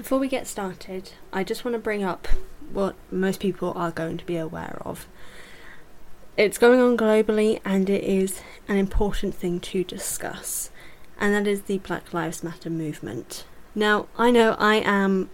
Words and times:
Before 0.00 0.18
we 0.18 0.28
get 0.28 0.46
started, 0.46 1.12
I 1.30 1.44
just 1.44 1.62
want 1.62 1.74
to 1.74 1.78
bring 1.78 2.02
up 2.02 2.26
what 2.72 2.96
most 3.10 3.38
people 3.38 3.74
are 3.76 3.90
going 3.90 4.16
to 4.16 4.24
be 4.24 4.38
aware 4.38 4.80
of. 4.80 5.06
It's 6.38 6.56
going 6.56 6.80
on 6.80 6.96
globally 6.96 7.60
and 7.66 7.90
it 7.90 8.02
is 8.02 8.40
an 8.66 8.78
important 8.78 9.34
thing 9.34 9.60
to 9.60 9.84
discuss, 9.84 10.70
and 11.20 11.34
that 11.34 11.46
is 11.46 11.64
the 11.64 11.76
Black 11.76 12.14
Lives 12.14 12.42
Matter 12.42 12.70
movement. 12.70 13.44
Now, 13.74 14.06
I 14.16 14.30
know 14.30 14.56
I 14.58 14.76
am 14.76 15.28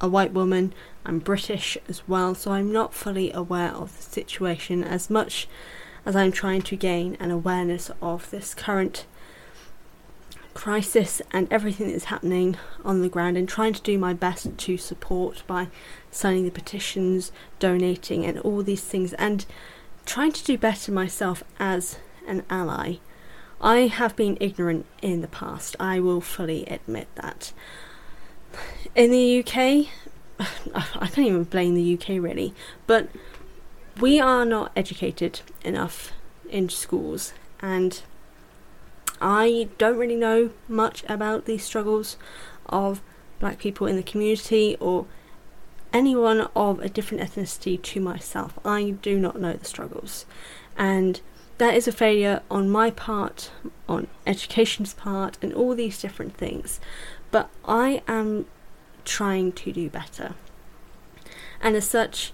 a 0.00 0.08
white 0.08 0.32
woman, 0.32 0.74
I'm 1.04 1.18
British 1.18 1.76
as 1.88 2.06
well, 2.06 2.36
so 2.36 2.52
I'm 2.52 2.70
not 2.70 2.94
fully 2.94 3.32
aware 3.32 3.72
of 3.72 3.96
the 3.96 4.04
situation 4.04 4.84
as 4.84 5.10
much 5.10 5.48
as 6.06 6.14
I'm 6.14 6.30
trying 6.30 6.62
to 6.62 6.76
gain 6.76 7.16
an 7.18 7.32
awareness 7.32 7.90
of 8.00 8.30
this 8.30 8.54
current 8.54 9.06
crisis 10.54 11.20
and 11.32 11.52
everything 11.52 11.90
that's 11.90 12.04
happening 12.04 12.56
on 12.84 13.02
the 13.02 13.08
ground 13.08 13.36
and 13.36 13.48
trying 13.48 13.72
to 13.72 13.82
do 13.82 13.98
my 13.98 14.14
best 14.14 14.56
to 14.56 14.76
support 14.78 15.42
by 15.46 15.68
signing 16.10 16.44
the 16.44 16.50
petitions, 16.50 17.32
donating, 17.58 18.24
and 18.24 18.38
all 18.38 18.62
these 18.62 18.84
things, 18.84 19.12
and 19.14 19.44
trying 20.06 20.32
to 20.32 20.44
do 20.44 20.56
better 20.56 20.92
myself 20.92 21.42
as 21.58 21.98
an 22.26 22.44
ally. 22.48 22.96
I 23.60 23.86
have 23.88 24.16
been 24.16 24.38
ignorant 24.40 24.86
in 25.02 25.20
the 25.20 25.28
past, 25.28 25.76
I 25.80 26.00
will 26.00 26.20
fully 26.20 26.64
admit 26.66 27.08
that. 27.16 27.52
In 28.94 29.10
the 29.10 29.40
UK, 29.40 29.88
I 30.74 31.06
can't 31.06 31.26
even 31.26 31.44
blame 31.44 31.74
the 31.74 31.94
UK 31.94 32.22
really, 32.22 32.54
but 32.86 33.08
we 34.00 34.20
are 34.20 34.44
not 34.44 34.72
educated 34.76 35.40
enough 35.64 36.12
in 36.48 36.68
schools, 36.68 37.32
and 37.60 38.02
I 39.20 39.68
don't 39.78 39.96
really 39.96 40.16
know 40.16 40.50
much 40.68 41.04
about 41.08 41.44
the 41.44 41.58
struggles 41.58 42.16
of 42.66 43.00
black 43.38 43.58
people 43.58 43.86
in 43.86 43.96
the 43.96 44.02
community 44.02 44.76
or 44.80 45.06
anyone 45.92 46.48
of 46.56 46.80
a 46.80 46.88
different 46.88 47.22
ethnicity 47.22 47.80
to 47.80 48.00
myself. 48.00 48.58
I 48.64 48.90
do 48.90 49.18
not 49.18 49.40
know 49.40 49.52
the 49.52 49.64
struggles. 49.64 50.26
And 50.76 51.20
that 51.58 51.74
is 51.74 51.86
a 51.86 51.92
failure 51.92 52.42
on 52.50 52.68
my 52.68 52.90
part, 52.90 53.50
on 53.88 54.08
education's 54.26 54.92
part, 54.94 55.38
and 55.40 55.54
all 55.54 55.74
these 55.74 56.00
different 56.00 56.36
things. 56.36 56.80
But 57.30 57.48
I 57.64 58.02
am 58.08 58.46
trying 59.04 59.52
to 59.52 59.72
do 59.72 59.88
better. 59.88 60.34
And 61.60 61.76
as 61.76 61.88
such, 61.88 62.32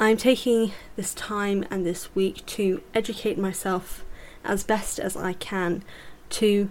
I'm 0.00 0.16
taking 0.16 0.72
this 0.96 1.14
time 1.14 1.64
and 1.70 1.86
this 1.86 2.12
week 2.14 2.44
to 2.46 2.82
educate 2.94 3.38
myself 3.38 4.04
as 4.44 4.64
best 4.64 4.98
as 4.98 5.16
I 5.16 5.32
can 5.32 5.82
to 6.30 6.70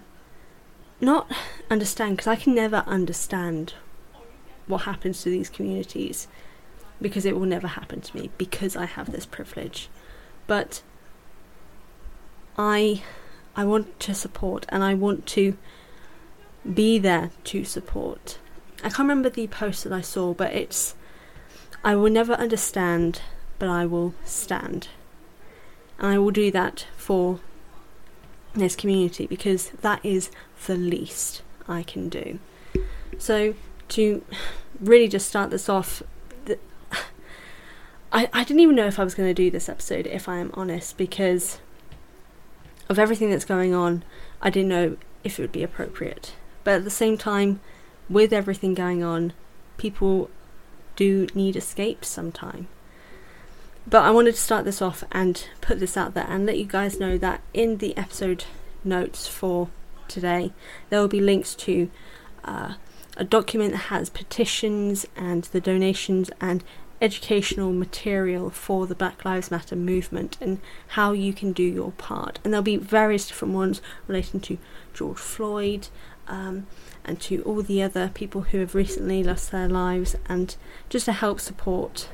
not 1.00 1.30
understand, 1.70 2.16
because 2.16 2.26
I 2.26 2.36
can 2.36 2.54
never 2.54 2.84
understand 2.86 3.74
what 4.66 4.82
happens 4.82 5.22
to 5.22 5.30
these 5.30 5.50
communities 5.50 6.28
because 7.00 7.24
it 7.24 7.36
will 7.36 7.46
never 7.46 7.66
happen 7.66 8.00
to 8.00 8.16
me 8.16 8.30
because 8.38 8.76
I 8.76 8.84
have 8.86 9.10
this 9.10 9.26
privilege. 9.26 9.88
But 10.46 10.82
I 12.56 13.02
I 13.56 13.64
want 13.64 13.98
to 14.00 14.14
support 14.14 14.66
and 14.68 14.82
I 14.82 14.94
want 14.94 15.26
to 15.28 15.56
be 16.72 16.98
there 16.98 17.30
to 17.44 17.64
support. 17.64 18.38
I 18.78 18.88
can't 18.88 19.00
remember 19.00 19.28
the 19.28 19.46
post 19.48 19.84
that 19.84 19.92
I 19.92 20.00
saw, 20.00 20.32
but 20.32 20.52
it's 20.52 20.94
I 21.84 21.96
will 21.96 22.10
never 22.10 22.34
understand, 22.34 23.20
but 23.58 23.68
I 23.68 23.84
will 23.84 24.14
stand. 24.24 24.88
And 25.98 26.06
I 26.08 26.18
will 26.18 26.30
do 26.30 26.50
that 26.52 26.86
for 26.96 27.40
this 28.54 28.76
community 28.76 29.26
because 29.26 29.70
that 29.80 30.04
is 30.04 30.30
the 30.66 30.76
least 30.76 31.42
I 31.68 31.82
can 31.82 32.08
do. 32.08 32.38
So, 33.18 33.54
to 33.88 34.24
really 34.80 35.08
just 35.08 35.28
start 35.28 35.50
this 35.50 35.68
off, 35.68 36.02
the, 36.44 36.58
I, 38.12 38.28
I 38.32 38.44
didn't 38.44 38.60
even 38.60 38.76
know 38.76 38.86
if 38.86 38.98
I 38.98 39.04
was 39.04 39.14
going 39.14 39.28
to 39.28 39.34
do 39.34 39.50
this 39.50 39.68
episode, 39.68 40.06
if 40.06 40.28
I 40.28 40.38
am 40.38 40.50
honest, 40.54 40.96
because 40.96 41.60
of 42.88 42.98
everything 42.98 43.30
that's 43.30 43.44
going 43.44 43.74
on, 43.74 44.04
I 44.40 44.50
didn't 44.50 44.68
know 44.68 44.96
if 45.24 45.38
it 45.38 45.42
would 45.42 45.52
be 45.52 45.62
appropriate. 45.62 46.34
But 46.64 46.74
at 46.74 46.84
the 46.84 46.90
same 46.90 47.16
time, 47.16 47.60
with 48.08 48.32
everything 48.32 48.74
going 48.74 49.02
on, 49.02 49.32
people 49.78 50.30
do 50.96 51.26
need 51.34 51.56
escape 51.56 52.04
sometime. 52.04 52.68
But 53.86 54.04
I 54.04 54.10
wanted 54.10 54.34
to 54.34 54.40
start 54.40 54.64
this 54.64 54.80
off 54.80 55.04
and 55.10 55.46
put 55.60 55.80
this 55.80 55.96
out 55.96 56.14
there 56.14 56.26
and 56.28 56.46
let 56.46 56.58
you 56.58 56.64
guys 56.64 57.00
know 57.00 57.18
that 57.18 57.42
in 57.52 57.78
the 57.78 57.96
episode 57.96 58.44
notes 58.84 59.26
for 59.26 59.68
today, 60.08 60.52
there 60.88 61.00
will 61.00 61.08
be 61.08 61.20
links 61.20 61.54
to 61.56 61.90
uh, 62.44 62.74
a 63.16 63.24
document 63.24 63.72
that 63.72 63.78
has 63.78 64.08
petitions 64.08 65.06
and 65.16 65.44
the 65.44 65.60
donations 65.60 66.30
and 66.40 66.64
educational 67.00 67.72
material 67.72 68.48
for 68.48 68.86
the 68.86 68.94
Black 68.94 69.24
Lives 69.24 69.50
Matter 69.50 69.74
movement 69.74 70.38
and 70.40 70.60
how 70.88 71.10
you 71.10 71.32
can 71.32 71.52
do 71.52 71.64
your 71.64 71.90
part. 71.92 72.38
And 72.44 72.52
there'll 72.52 72.62
be 72.62 72.76
various 72.76 73.26
different 73.26 73.54
ones 73.54 73.82
relating 74.06 74.40
to 74.42 74.58
George 74.94 75.18
Floyd 75.18 75.88
um, 76.28 76.68
and 77.04 77.20
to 77.22 77.42
all 77.42 77.62
the 77.62 77.82
other 77.82 78.08
people 78.14 78.42
who 78.42 78.58
have 78.60 78.76
recently 78.76 79.24
lost 79.24 79.50
their 79.50 79.68
lives, 79.68 80.14
and 80.28 80.54
just 80.88 81.06
to 81.06 81.12
help 81.12 81.40
support 81.40 82.08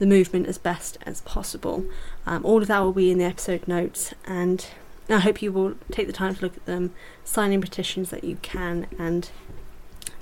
the 0.00 0.06
movement 0.06 0.48
as 0.48 0.58
best 0.58 0.98
as 1.06 1.20
possible. 1.20 1.84
Um, 2.26 2.44
all 2.44 2.62
of 2.62 2.68
that 2.68 2.80
will 2.80 2.92
be 2.92 3.10
in 3.10 3.18
the 3.18 3.24
episode 3.24 3.68
notes, 3.68 4.12
and 4.24 4.66
I 5.08 5.18
hope 5.18 5.42
you 5.42 5.52
will 5.52 5.74
take 5.92 6.08
the 6.08 6.12
time 6.12 6.34
to 6.34 6.42
look 6.42 6.56
at 6.56 6.66
them, 6.66 6.92
sign 7.22 7.52
in 7.52 7.60
petitions 7.60 8.10
that 8.10 8.24
you 8.24 8.38
can, 8.42 8.88
and 8.98 9.30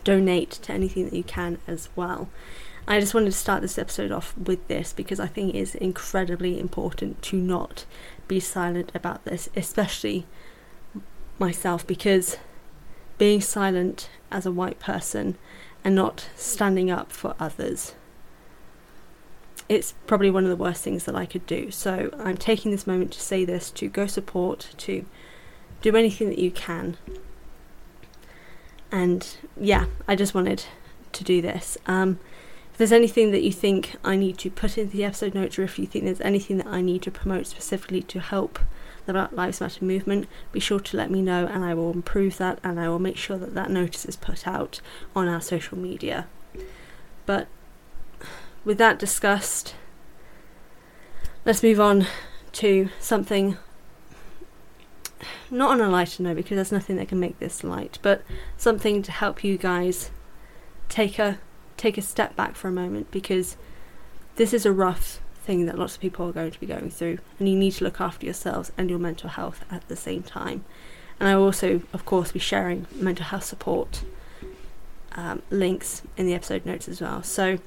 donate 0.04 0.50
to 0.50 0.72
anything 0.72 1.04
that 1.04 1.14
you 1.14 1.22
can 1.22 1.58
as 1.66 1.88
well. 1.94 2.28
I 2.88 2.98
just 2.98 3.14
wanted 3.14 3.26
to 3.26 3.32
start 3.32 3.62
this 3.62 3.78
episode 3.78 4.10
off 4.10 4.36
with 4.36 4.66
this 4.66 4.92
because 4.92 5.20
I 5.20 5.26
think 5.26 5.54
it 5.54 5.58
is 5.58 5.74
incredibly 5.76 6.58
important 6.58 7.22
to 7.22 7.36
not 7.36 7.84
be 8.26 8.40
silent 8.40 8.90
about 8.94 9.24
this, 9.24 9.48
especially 9.54 10.26
myself, 11.38 11.86
because 11.86 12.36
being 13.16 13.40
silent 13.40 14.10
as 14.32 14.44
a 14.44 14.52
white 14.52 14.80
person 14.80 15.36
and 15.84 15.94
not 15.94 16.30
standing 16.34 16.90
up 16.90 17.12
for 17.12 17.36
others 17.38 17.94
it's 19.68 19.94
probably 20.06 20.30
one 20.30 20.44
of 20.44 20.50
the 20.50 20.56
worst 20.56 20.82
things 20.82 21.04
that 21.04 21.14
I 21.14 21.26
could 21.26 21.46
do. 21.46 21.70
So 21.70 22.10
I'm 22.18 22.36
taking 22.36 22.70
this 22.70 22.86
moment 22.86 23.12
to 23.12 23.20
say 23.20 23.44
this 23.44 23.70
to 23.72 23.88
go 23.88 24.06
support, 24.06 24.70
to 24.78 25.04
do 25.82 25.96
anything 25.96 26.28
that 26.30 26.38
you 26.38 26.50
can. 26.50 26.96
And 28.90 29.36
yeah, 29.60 29.86
I 30.06 30.16
just 30.16 30.34
wanted 30.34 30.64
to 31.12 31.24
do 31.24 31.42
this. 31.42 31.76
Um, 31.86 32.18
if 32.72 32.78
there's 32.78 32.92
anything 32.92 33.32
that 33.32 33.42
you 33.42 33.52
think 33.52 33.96
I 34.04 34.16
need 34.16 34.38
to 34.38 34.50
put 34.50 34.78
into 34.78 34.96
the 34.96 35.04
episode 35.04 35.34
notes, 35.34 35.58
or 35.58 35.64
if 35.64 35.78
you 35.78 35.86
think 35.86 36.04
there's 36.04 36.20
anything 36.22 36.58
that 36.58 36.68
I 36.68 36.80
need 36.80 37.02
to 37.02 37.10
promote 37.10 37.46
specifically 37.46 38.02
to 38.02 38.20
help 38.20 38.58
the 39.04 39.12
Black 39.12 39.32
Lives 39.32 39.60
Matter 39.60 39.84
movement, 39.84 40.28
be 40.52 40.60
sure 40.60 40.80
to 40.80 40.96
let 40.96 41.10
me 41.10 41.20
know 41.20 41.46
and 41.46 41.64
I 41.64 41.74
will 41.74 41.90
improve 41.90 42.38
that 42.38 42.58
and 42.62 42.78
I 42.80 42.88
will 42.88 42.98
make 42.98 43.16
sure 43.16 43.36
that 43.36 43.54
that 43.54 43.70
notice 43.70 44.04
is 44.04 44.16
put 44.16 44.46
out 44.46 44.80
on 45.14 45.28
our 45.28 45.40
social 45.40 45.76
media. 45.76 46.26
But 47.26 47.48
with 48.68 48.76
that 48.76 48.98
discussed, 48.98 49.74
let's 51.46 51.62
move 51.62 51.80
on 51.80 52.06
to 52.52 52.90
something 53.00 53.56
not 55.50 55.70
on 55.70 55.80
a 55.80 55.88
lighter 55.88 56.22
note 56.22 56.36
because 56.36 56.56
there's 56.56 56.70
nothing 56.70 56.96
that 56.96 57.08
can 57.08 57.18
make 57.18 57.38
this 57.38 57.64
light, 57.64 57.98
but 58.02 58.20
something 58.58 59.02
to 59.02 59.10
help 59.10 59.42
you 59.42 59.56
guys 59.56 60.10
take 60.90 61.18
a 61.18 61.38
take 61.78 61.96
a 61.96 62.02
step 62.02 62.36
back 62.36 62.56
for 62.56 62.68
a 62.68 62.72
moment 62.72 63.10
because 63.10 63.56
this 64.36 64.52
is 64.52 64.66
a 64.66 64.72
rough 64.72 65.22
thing 65.42 65.64
that 65.64 65.78
lots 65.78 65.94
of 65.94 66.02
people 66.02 66.28
are 66.28 66.32
going 66.32 66.50
to 66.50 66.60
be 66.60 66.66
going 66.66 66.90
through 66.90 67.16
and 67.38 67.48
you 67.48 67.56
need 67.56 67.72
to 67.72 67.84
look 67.84 68.02
after 68.02 68.26
yourselves 68.26 68.70
and 68.76 68.90
your 68.90 68.98
mental 68.98 69.30
health 69.30 69.64
at 69.70 69.88
the 69.88 69.96
same 69.96 70.22
time. 70.22 70.62
And 71.18 71.26
I 71.26 71.36
will 71.36 71.44
also, 71.44 71.80
of 71.94 72.04
course, 72.04 72.32
be 72.32 72.38
sharing 72.38 72.86
mental 72.92 73.24
health 73.24 73.44
support 73.44 74.02
um, 75.12 75.40
links 75.48 76.02
in 76.18 76.26
the 76.26 76.34
episode 76.34 76.66
notes 76.66 76.86
as 76.86 77.00
well. 77.00 77.22
So 77.22 77.60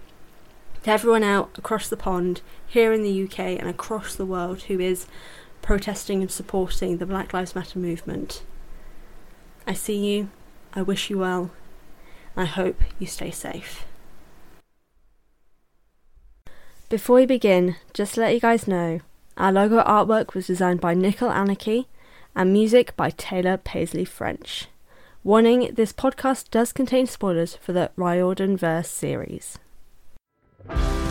to 0.84 0.92
everyone 0.92 1.24
out 1.24 1.52
across 1.58 1.88
the 1.88 1.98
pond, 1.98 2.42
here 2.68 2.92
in 2.94 3.04
the 3.04 3.24
UK 3.24 3.40
and 3.40 3.70
across 3.70 4.16
the 4.16 4.26
world 4.26 4.64
who 4.64 4.80
is 4.80 5.08
protesting 5.62 6.22
and 6.22 6.32
supporting 6.32 6.98
the 6.98 7.06
Black 7.06 7.34
Lives 7.34 7.56
Matter 7.56 7.78
movement. 7.78 8.44
I 9.68 9.74
see 9.74 9.98
you, 9.98 10.30
I 10.74 10.82
wish 10.82 11.10
you 11.10 11.20
well, 11.20 11.52
I 12.36 12.46
hope 12.46 12.82
you 12.98 13.08
stay 13.08 13.32
safe. 13.32 13.86
Before 16.90 17.18
we 17.18 17.26
begin, 17.26 17.76
just 17.94 18.16
to 18.16 18.22
let 18.22 18.34
you 18.34 18.40
guys 18.40 18.68
know, 18.68 19.00
our 19.38 19.52
logo 19.52 19.82
artwork 19.84 20.34
was 20.34 20.48
designed 20.48 20.82
by 20.82 20.94
Nickel 20.94 21.32
Anarchy 21.32 21.88
and 22.36 22.52
music 22.52 22.96
by 22.98 23.12
Taylor 23.12 23.58
Paisley 23.58 24.06
French. 24.06 24.68
Warning 25.24 25.74
this 25.74 25.94
podcast 25.94 26.50
does 26.50 26.74
contain 26.74 27.06
spoilers 27.06 27.56
for 27.56 27.74
the 27.74 27.92
Riordan 27.96 28.58
Verse 28.58 28.90
series. 28.90 29.58
Bye. 30.68 31.11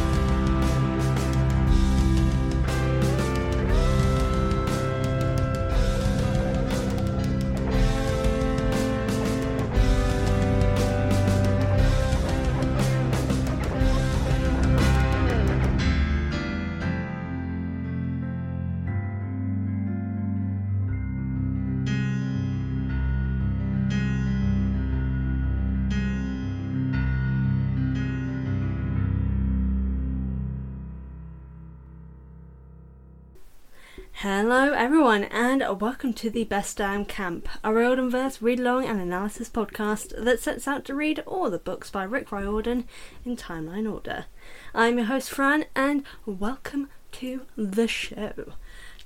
Hello, 34.22 34.74
everyone, 34.74 35.24
and 35.24 35.64
welcome 35.80 36.12
to 36.12 36.28
the 36.28 36.44
Best 36.44 36.76
Damn 36.76 37.06
Camp, 37.06 37.48
a 37.64 37.72
Riordan 37.72 38.10
verse 38.10 38.42
read 38.42 38.60
along 38.60 38.84
and 38.84 39.00
analysis 39.00 39.48
podcast 39.48 40.12
that 40.22 40.40
sets 40.40 40.68
out 40.68 40.84
to 40.84 40.94
read 40.94 41.20
all 41.20 41.48
the 41.48 41.58
books 41.58 41.88
by 41.88 42.02
Rick 42.02 42.30
Riordan 42.30 42.84
in 43.24 43.34
timeline 43.34 43.90
order. 43.90 44.26
I'm 44.74 44.98
your 44.98 45.06
host, 45.06 45.30
Fran, 45.30 45.64
and 45.74 46.04
welcome 46.26 46.90
to 47.12 47.46
the 47.56 47.88
show. 47.88 48.52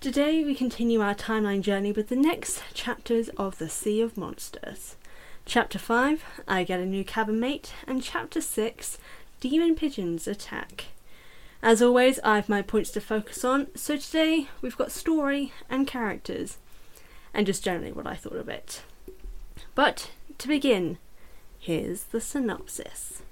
Today, 0.01 0.43
we 0.43 0.53
continue 0.53 1.01
our 1.01 1.15
timeline 1.15 1.61
journey 1.61 1.93
with 1.93 2.09
the 2.09 2.17
next 2.17 2.65
chapters 2.75 3.29
of 3.37 3.59
The 3.59 3.69
Sea 3.69 4.01
of 4.01 4.17
Monsters. 4.17 4.97
Chapter 5.47 5.79
5 5.79 6.25
I 6.49 6.65
Get 6.65 6.81
a 6.81 6.85
New 6.85 7.05
Cabin 7.05 7.39
Mate, 7.39 7.73
and 7.87 8.03
Chapter 8.03 8.41
6 8.41 8.99
Demon 9.39 9.77
Pigeons 9.77 10.27
Attack. 10.27 10.87
As 11.65 11.81
always, 11.81 12.21
I 12.23 12.37
have 12.37 12.51
my 12.51 12.61
points 12.61 12.91
to 12.91 13.01
focus 13.01 13.43
on, 13.43 13.69
so 13.75 13.97
today 13.97 14.49
we've 14.61 14.77
got 14.77 14.93
story 14.93 15.55
and 15.71 15.87
characters, 15.87 16.59
and 17.33 17.47
just 17.47 17.65
generally 17.65 17.91
what 17.91 18.07
I 18.07 18.17
thought 18.17 18.37
of 18.37 18.51
it. 18.51 18.83
But 19.75 20.11
to 20.37 20.47
begin, 20.47 20.99
here's 21.59 22.03
the 22.03 22.21
synopsis. 22.21 23.23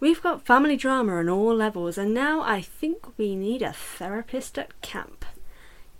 We've 0.00 0.20
got 0.20 0.44
family 0.44 0.76
drama 0.76 1.18
on 1.18 1.28
all 1.28 1.54
levels, 1.54 1.98
and 1.98 2.12
now 2.12 2.40
I 2.40 2.60
think 2.60 3.16
we 3.16 3.36
need 3.36 3.62
a 3.62 3.72
therapist 3.72 4.58
at 4.58 4.82
camp. 4.82 5.24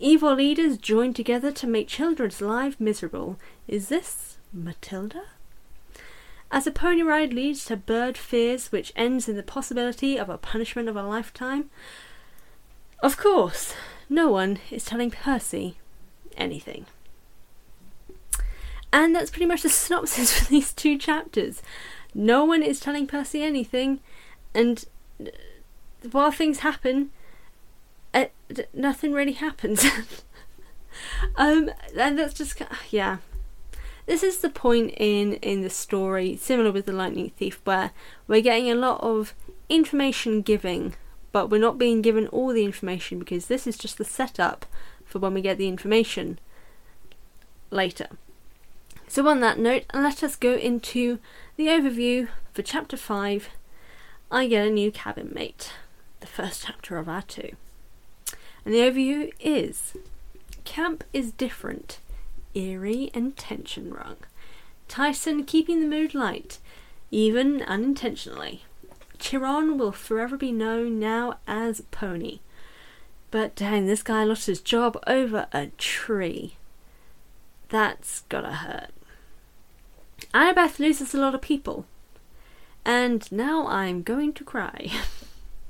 Evil 0.00 0.35
leaders 0.35 0.79
join 0.79 1.15
together 1.15 1.53
to 1.53 1.69
make 1.69 1.87
children's 1.87 2.41
lives 2.41 2.81
miserable. 2.81 3.39
Is 3.69 3.89
this 3.89 4.39
Matilda? 4.53 5.23
As 6.50 6.67
a 6.67 6.71
pony 6.71 7.03
ride 7.03 7.33
leads 7.35 7.65
to 7.67 7.77
bird 7.77 8.17
fears, 8.17 8.73
which 8.73 8.93
ends 8.97 9.29
in 9.29 9.37
the 9.37 9.43
possibility 9.43 10.19
of 10.19 10.31
a 10.31 10.39
punishment 10.39 10.89
of 10.89 10.97
a 10.97 11.03
lifetime, 11.03 11.69
of 13.00 13.17
course, 13.17 13.75
no 14.09 14.29
one 14.29 14.59
is 14.71 14.85
telling 14.85 15.11
Percy 15.11 15.77
anything. 16.37 16.87
And 18.93 19.15
that's 19.15 19.31
pretty 19.31 19.47
much 19.47 19.62
the 19.62 19.69
synopsis 19.69 20.33
for 20.39 20.47
these 20.47 20.73
two 20.73 20.97
chapters. 20.97 21.62
No 22.15 22.45
one 22.45 22.62
is 22.62 22.81
telling 22.81 23.06
Percy 23.06 23.43
anything, 23.43 24.00
and 24.55 24.85
while 26.11 26.31
things 26.31 26.61
happen, 26.61 27.11
uh, 28.15 28.27
nothing 28.73 29.12
really 29.12 29.33
happens. 29.33 29.85
um, 31.37 31.71
and 31.97 32.19
that's 32.19 32.35
just 32.35 32.61
yeah. 32.91 33.19
This 34.08 34.22
is 34.22 34.38
the 34.38 34.49
point 34.49 34.94
in 34.96 35.34
in 35.34 35.60
the 35.60 35.69
story, 35.69 36.34
similar 36.34 36.72
with 36.72 36.87
the 36.87 36.94
Lightning 36.94 37.28
Thief, 37.37 37.60
where 37.64 37.90
we're 38.26 38.40
getting 38.40 38.70
a 38.70 38.75
lot 38.75 39.02
of 39.02 39.34
information 39.69 40.40
giving, 40.40 40.96
but 41.31 41.50
we're 41.50 41.60
not 41.60 41.76
being 41.76 42.00
given 42.00 42.26
all 42.28 42.49
the 42.55 42.64
information 42.64 43.19
because 43.19 43.49
this 43.49 43.66
is 43.66 43.76
just 43.76 43.99
the 43.99 44.06
setup 44.06 44.64
for 45.05 45.19
when 45.19 45.34
we 45.34 45.43
get 45.43 45.58
the 45.58 45.69
information 45.69 46.38
later. 47.70 48.08
So, 49.08 49.28
on 49.28 49.40
that 49.40 49.58
note, 49.58 49.84
let 49.93 50.22
us 50.22 50.37
go 50.37 50.54
into 50.54 51.19
the 51.56 51.66
overview 51.66 52.28
for 52.54 52.62
chapter 52.62 52.96
5 52.96 53.50
I 54.31 54.46
Get 54.46 54.69
a 54.69 54.70
New 54.70 54.90
Cabin 54.90 55.32
Mate, 55.34 55.75
the 56.20 56.26
first 56.26 56.64
chapter 56.64 56.96
of 56.96 57.11
our 57.11 57.20
two. 57.20 57.50
And 58.64 58.72
the 58.72 58.78
overview 58.78 59.32
is 59.38 59.99
Camp 60.64 61.04
is 61.12 61.31
different 61.31 61.99
eerie 62.58 63.10
and 63.14 63.37
tension 63.37 63.93
wrung. 63.93 64.16
Tyson 64.88 65.44
keeping 65.44 65.81
the 65.81 65.87
mood 65.87 66.14
light, 66.14 66.58
even 67.10 67.62
unintentionally. 67.62 68.64
Chiron 69.19 69.78
will 69.78 69.93
forever 69.93 70.37
be 70.37 70.52
known 70.52 70.99
now 70.99 71.38
as 71.46 71.82
Pony. 71.90 72.40
But 73.31 73.55
dang, 73.55 73.87
this 73.87 74.02
guy 74.02 74.25
lost 74.25 74.46
his 74.46 74.60
job 74.60 75.02
over 75.06 75.46
a 75.52 75.66
tree. 75.78 76.56
That's 77.69 78.22
gotta 78.28 78.52
hurt. 78.52 78.90
Annabeth 80.32 80.78
loses 80.78 81.14
a 81.14 81.19
lot 81.19 81.34
of 81.34 81.43
people. 81.43 81.87
And 82.84 83.31
now 83.31 83.66
I'm 83.66 84.02
going 84.02 84.32
to 84.34 84.44
cry. 84.44 84.90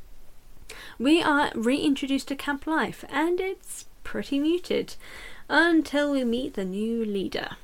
we 0.98 1.20
are 1.22 1.50
reintroduced 1.54 2.28
to 2.28 2.36
camp 2.36 2.66
life, 2.66 3.04
and 3.08 3.40
it's 3.40 3.86
pretty 4.04 4.38
muted 4.38 4.94
until 5.48 6.12
we 6.12 6.24
meet 6.24 6.54
the 6.54 6.64
new 6.64 7.04
leader. 7.04 7.56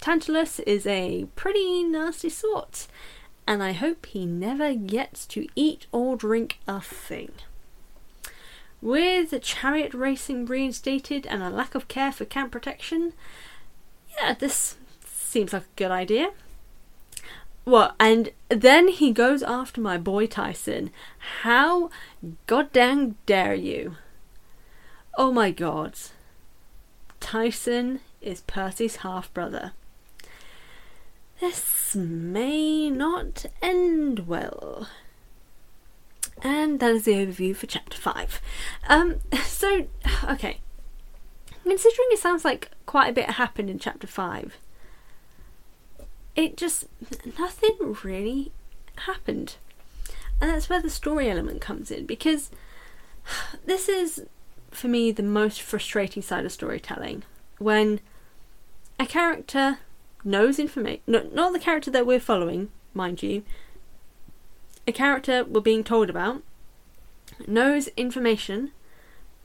Tantalus 0.00 0.60
is 0.60 0.86
a 0.86 1.26
pretty 1.36 1.82
nasty 1.82 2.28
sort, 2.28 2.86
and 3.46 3.62
I 3.62 3.72
hope 3.72 4.06
he 4.06 4.26
never 4.26 4.74
gets 4.74 5.26
to 5.28 5.46
eat 5.54 5.86
or 5.92 6.16
drink 6.16 6.58
a 6.66 6.80
thing. 6.80 7.32
With 8.82 9.40
chariot 9.42 9.94
racing 9.94 10.44
reinstated 10.46 11.26
and 11.26 11.42
a 11.42 11.48
lack 11.48 11.74
of 11.74 11.88
care 11.88 12.12
for 12.12 12.26
camp 12.26 12.52
protection, 12.52 13.14
yeah, 14.18 14.34
this 14.34 14.76
seems 15.06 15.52
like 15.52 15.62
a 15.62 15.76
good 15.76 15.90
idea. 15.90 16.30
Well, 17.64 17.94
And 17.98 18.30
then 18.50 18.88
he 18.88 19.10
goes 19.10 19.42
after 19.42 19.80
my 19.80 19.96
boy 19.96 20.26
Tyson. 20.26 20.90
How 21.42 21.88
goddamn 22.46 23.16
dare 23.24 23.54
you? 23.54 23.96
Oh 25.16 25.32
my 25.32 25.50
god. 25.50 25.94
Tyson 27.24 28.00
is 28.20 28.42
Percy's 28.42 28.96
half 28.96 29.32
brother. 29.32 29.72
This 31.40 31.96
may 31.96 32.90
not 32.90 33.46
end 33.62 34.28
well. 34.28 34.88
And 36.42 36.80
that 36.80 36.90
is 36.90 37.06
the 37.06 37.14
overview 37.14 37.56
for 37.56 37.66
chapter 37.66 37.96
5. 37.96 38.42
Um, 38.90 39.20
so, 39.46 39.86
okay. 40.24 40.60
Considering 41.62 42.08
it 42.10 42.18
sounds 42.18 42.44
like 42.44 42.70
quite 42.84 43.08
a 43.08 43.14
bit 43.14 43.30
happened 43.30 43.70
in 43.70 43.78
chapter 43.78 44.06
5, 44.06 44.58
it 46.36 46.58
just. 46.58 46.84
nothing 47.38 47.96
really 48.04 48.52
happened. 48.96 49.56
And 50.42 50.50
that's 50.50 50.68
where 50.68 50.82
the 50.82 50.90
story 50.90 51.30
element 51.30 51.62
comes 51.62 51.90
in 51.90 52.04
because 52.04 52.50
this 53.64 53.88
is 53.88 54.26
for 54.76 54.88
me 54.88 55.12
the 55.12 55.22
most 55.22 55.62
frustrating 55.62 56.22
side 56.22 56.44
of 56.44 56.52
storytelling 56.52 57.22
when 57.58 58.00
a 58.98 59.06
character 59.06 59.78
knows 60.24 60.58
information, 60.58 61.00
no, 61.06 61.28
not 61.32 61.52
the 61.52 61.58
character 61.58 61.90
that 61.90 62.06
we're 62.06 62.20
following, 62.20 62.70
mind 62.92 63.22
you, 63.22 63.42
a 64.86 64.92
character 64.92 65.44
we're 65.44 65.60
being 65.60 65.84
told 65.84 66.10
about 66.10 66.42
knows 67.46 67.88
information 67.96 68.72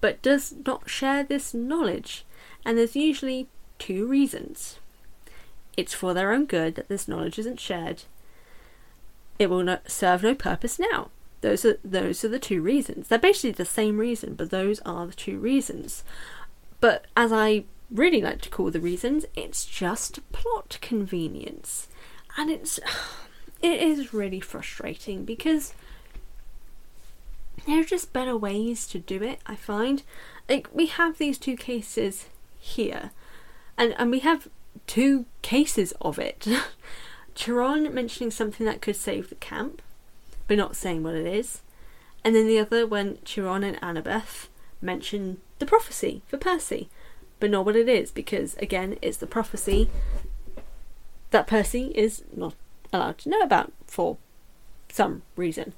but 0.02 0.22
does 0.22 0.54
not 0.66 0.90
share 0.90 1.24
this 1.24 1.54
knowledge, 1.54 2.26
and 2.66 2.78
there's 2.78 2.96
usually 2.96 3.48
two 3.78 4.08
reasons. 4.08 4.80
It's 5.76 5.94
for 5.94 6.14
their 6.14 6.32
own 6.32 6.46
good 6.46 6.76
that 6.76 6.90
this 6.90 7.08
knowledge 7.08 7.40
isn't 7.40 7.60
shared. 7.60 8.04
It 9.38 9.50
will 9.50 9.78
serve 9.88 10.24
no 10.24 10.36
purpose 10.36 10.80
now. 10.80 11.10
Those 11.42 11.64
are 11.66 11.80
those 11.84 12.24
are 12.24 12.30
the 12.30 12.40
two 12.40 12.62
reasons. 12.62 13.08
They're 13.08 13.20
basically 13.20 13.52
the 13.52 13.66
same 13.66 13.98
reason, 13.98 14.36
but 14.36 14.50
those 14.50 14.80
are 14.82 15.08
the 15.08 15.14
two 15.14 15.40
reasons. 15.40 16.04
But 16.80 17.06
as 17.16 17.32
I 17.32 17.66
really 17.90 18.22
like 18.22 18.42
to 18.42 18.50
call 18.50 18.72
the 18.72 18.80
reasons, 18.80 19.26
it's 19.36 19.66
just 19.66 20.20
plot 20.32 20.78
convenience. 20.82 21.88
And 22.38 22.50
it's 22.50 22.80
it 23.62 23.82
is 23.82 24.14
really 24.14 24.40
frustrating 24.40 25.26
because 25.26 25.74
there 27.66 27.82
are 27.82 27.86
just 27.86 28.14
better 28.14 28.38
ways 28.38 28.88
to 28.88 29.00
do 29.00 29.22
it, 29.24 29.40
I 29.46 29.56
find. 29.56 30.04
Like 30.48 30.68
we 30.74 30.88
have 30.88 31.18
these 31.18 31.38
two 31.38 31.56
cases 31.56 32.26
here. 32.60 33.12
And 33.78 33.96
and 33.98 34.12
we 34.12 34.20
have 34.20 34.50
two 34.88 35.26
cases 35.42 35.94
of 36.02 36.20
it. 36.20 36.48
Chiron 37.36 37.94
mentioning 37.94 38.32
something 38.32 38.66
that 38.66 38.82
could 38.82 38.98
save 38.98 39.30
the 39.30 39.36
camp 39.36 39.82
but 40.50 40.58
not 40.58 40.76
saying 40.76 41.04
what 41.04 41.14
it 41.14 41.28
is. 41.28 41.62
And 42.26 42.36
then 42.36 42.48
the 42.48 42.60
other 42.60 42.86
when 42.86 43.20
Chiron 43.24 43.64
and 43.64 43.80
Annabeth 43.82 44.48
mention 44.82 45.38
the 45.60 45.66
prophecy 45.66 46.24
for 46.28 46.38
Percy, 46.38 46.90
but 47.40 47.52
not 47.52 47.66
what 47.66 47.76
it 47.76 47.88
is, 47.88 48.12
because 48.12 48.58
again, 48.58 48.98
it's 49.02 49.18
the 49.18 49.28
prophecy 49.28 49.90
that 51.30 51.46
Percy 51.46 51.94
is 51.96 52.24
not 52.36 52.56
allowed 52.92 53.20
to 53.20 53.30
know 53.30 53.42
about 53.42 53.72
for 53.86 54.18
some 54.92 55.22
reason. 55.36 55.74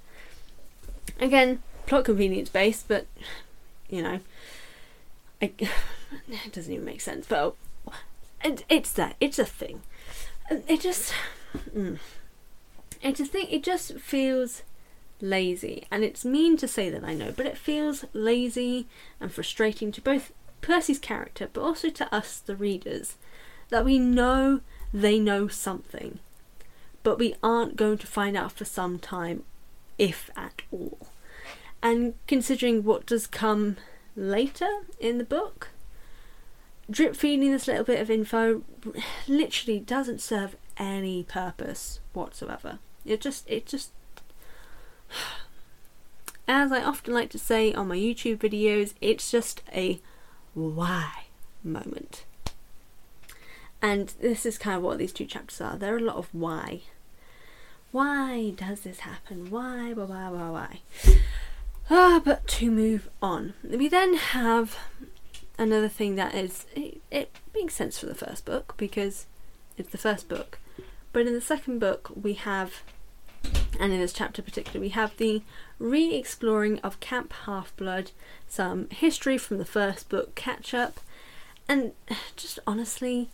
Again, 1.19 1.61
plot 1.85 2.05
convenience 2.05 2.47
based, 2.47 2.87
but 2.87 3.05
you 3.89 4.01
know, 4.01 4.21
it, 5.41 5.53
it 6.29 6.53
doesn't 6.53 6.71
even 6.71 6.85
make 6.85 7.01
sense. 7.01 7.27
But 7.27 7.55
it, 8.41 8.63
it's 8.69 8.93
that, 8.93 9.17
it's 9.19 9.37
a 9.37 9.45
thing. 9.45 9.81
It 10.49 10.79
just. 10.79 11.13
Mm. 11.75 11.99
Think 13.01 13.51
it 13.51 13.63
just 13.63 13.97
feels 13.99 14.63
lazy, 15.19 15.85
and 15.91 16.03
it's 16.03 16.25
mean 16.25 16.57
to 16.57 16.67
say 16.67 16.89
that 16.89 17.03
I 17.03 17.13
know, 17.13 17.31
but 17.35 17.45
it 17.45 17.57
feels 17.57 18.05
lazy 18.13 18.87
and 19.19 19.31
frustrating 19.31 19.91
to 19.91 20.01
both 20.01 20.31
Percy's 20.61 20.99
character, 20.99 21.49
but 21.51 21.61
also 21.61 21.89
to 21.89 22.13
us, 22.13 22.39
the 22.39 22.55
readers, 22.55 23.15
that 23.69 23.85
we 23.85 23.97
know 23.99 24.61
they 24.93 25.19
know 25.19 25.47
something, 25.47 26.19
but 27.03 27.17
we 27.17 27.35
aren't 27.41 27.75
going 27.75 27.97
to 27.99 28.07
find 28.07 28.37
out 28.37 28.51
for 28.51 28.65
some 28.65 28.99
time, 28.99 29.43
if 29.97 30.29
at 30.35 30.61
all. 30.71 31.07
And 31.81 32.13
considering 32.27 32.83
what 32.83 33.05
does 33.05 33.25
come 33.25 33.77
later 34.15 34.69
in 34.99 35.17
the 35.17 35.23
book. 35.23 35.69
Drip 36.89 37.15
feeding 37.15 37.51
this 37.51 37.67
little 37.67 37.85
bit 37.85 38.01
of 38.01 38.11
info 38.11 38.63
literally 39.27 39.79
doesn't 39.79 40.21
serve 40.21 40.55
any 40.77 41.23
purpose 41.23 41.99
whatsoever. 42.13 42.79
It 43.05 43.21
just, 43.21 43.49
it 43.49 43.65
just. 43.65 43.91
As 46.47 46.71
I 46.71 46.83
often 46.83 47.13
like 47.13 47.29
to 47.29 47.39
say 47.39 47.73
on 47.73 47.87
my 47.87 47.95
YouTube 47.95 48.37
videos, 48.37 48.93
it's 48.99 49.31
just 49.31 49.61
a 49.73 49.99
why 50.53 51.25
moment. 51.63 52.25
And 53.81 54.09
this 54.19 54.45
is 54.45 54.57
kind 54.57 54.77
of 54.77 54.83
what 54.83 54.97
these 54.97 55.13
two 55.13 55.25
chapters 55.25 55.61
are. 55.61 55.77
There 55.77 55.93
are 55.93 55.97
a 55.97 56.01
lot 56.01 56.17
of 56.17 56.27
why. 56.33 56.81
Why 57.91 58.53
does 58.55 58.81
this 58.81 58.99
happen? 58.99 59.49
Why, 59.49 59.93
why, 59.93 60.05
why, 60.05 60.29
why, 60.29 60.49
why? 60.49 60.79
Ah, 61.89 62.21
but 62.23 62.47
to 62.47 62.71
move 62.71 63.09
on, 63.21 63.53
we 63.63 63.87
then 63.87 64.13
have 64.15 64.77
another 65.57 65.89
thing 65.89 66.15
that 66.15 66.33
is 66.33 66.65
it, 66.73 67.01
it 67.11 67.35
makes 67.53 67.73
sense 67.73 67.99
for 67.99 68.05
the 68.05 68.15
first 68.15 68.45
book 68.45 68.73
because 68.77 69.25
it's 69.77 69.89
the 69.89 69.97
first 69.97 70.29
book, 70.29 70.57
but 71.13 71.27
in 71.27 71.33
the 71.33 71.41
second 71.41 71.79
book 71.79 72.11
we 72.15 72.33
have, 72.33 72.83
and 73.79 73.91
in 73.93 73.99
this 73.99 74.13
chapter 74.13 74.41
particularly, 74.41 74.87
we 74.87 74.93
have 74.93 75.15
the 75.17 75.41
re-exploring 75.79 76.79
of 76.79 76.99
Camp 76.99 77.33
Half 77.45 77.75
Blood, 77.75 78.11
some 78.47 78.87
history 78.89 79.37
from 79.37 79.57
the 79.57 79.65
first 79.65 80.09
book 80.09 80.35
catch 80.35 80.73
up, 80.73 80.99
and 81.67 81.93
just 82.35 82.59
honestly, 82.67 83.29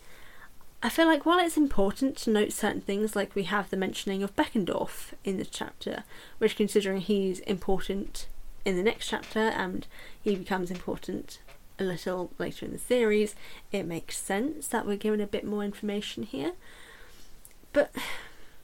I 0.82 0.90
feel 0.90 1.08
like 1.08 1.26
while 1.26 1.40
it's 1.40 1.58
important 1.58 2.18
to 2.18 2.30
note 2.30 2.52
certain 2.54 2.82
things, 2.82 3.16
like 3.16 3.34
we 3.34 3.44
have 3.44 3.70
the 3.70 3.78
mentioning 3.78 4.22
of 4.22 4.36
Beckendorf 4.36 5.14
in 5.24 5.38
this 5.38 5.50
chapter, 5.50 6.04
which 6.38 6.56
considering 6.56 7.02
he's 7.02 7.40
important 7.40 8.28
in 8.64 8.76
the 8.76 8.84
next 8.84 9.08
chapter 9.08 9.40
and 9.40 9.88
he 10.22 10.36
becomes 10.36 10.70
important 10.70 11.40
a 11.80 11.84
little 11.84 12.32
later 12.38 12.66
in 12.66 12.74
the 12.74 12.78
series, 12.78 13.36
it 13.72 13.84
makes 13.84 14.18
sense 14.18 14.68
that 14.68 14.86
we're 14.86 14.98
given 14.98 15.22
a 15.22 15.28
bit 15.28 15.46
more 15.46 15.64
information 15.64 16.24
here. 16.24 16.54
But 17.78 17.92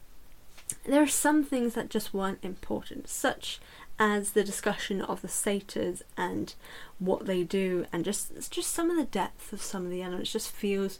there 0.86 1.04
are 1.04 1.08
some 1.08 1.44
things 1.44 1.76
that 1.76 1.90
just 1.92 2.16
weren't 2.16 2.40
important, 2.42 3.08
such 3.08 3.60
as 4.00 4.32
the 4.32 4.44
discussion 4.44 5.02
of 5.02 5.22
the 5.22 5.28
satyrs 5.28 6.02
and 6.18 6.56
what 6.98 7.28
they 7.28 7.44
do, 7.44 7.86
and 7.94 8.04
just 8.04 8.50
just 8.50 8.74
some 8.74 8.90
of 8.90 8.98
the 8.98 9.06
depth 9.06 9.54
of 9.54 9.62
some 9.62 9.86
of 9.86 9.92
the 9.92 10.02
elements 10.02 10.34
just 10.34 10.52
feels 10.52 10.98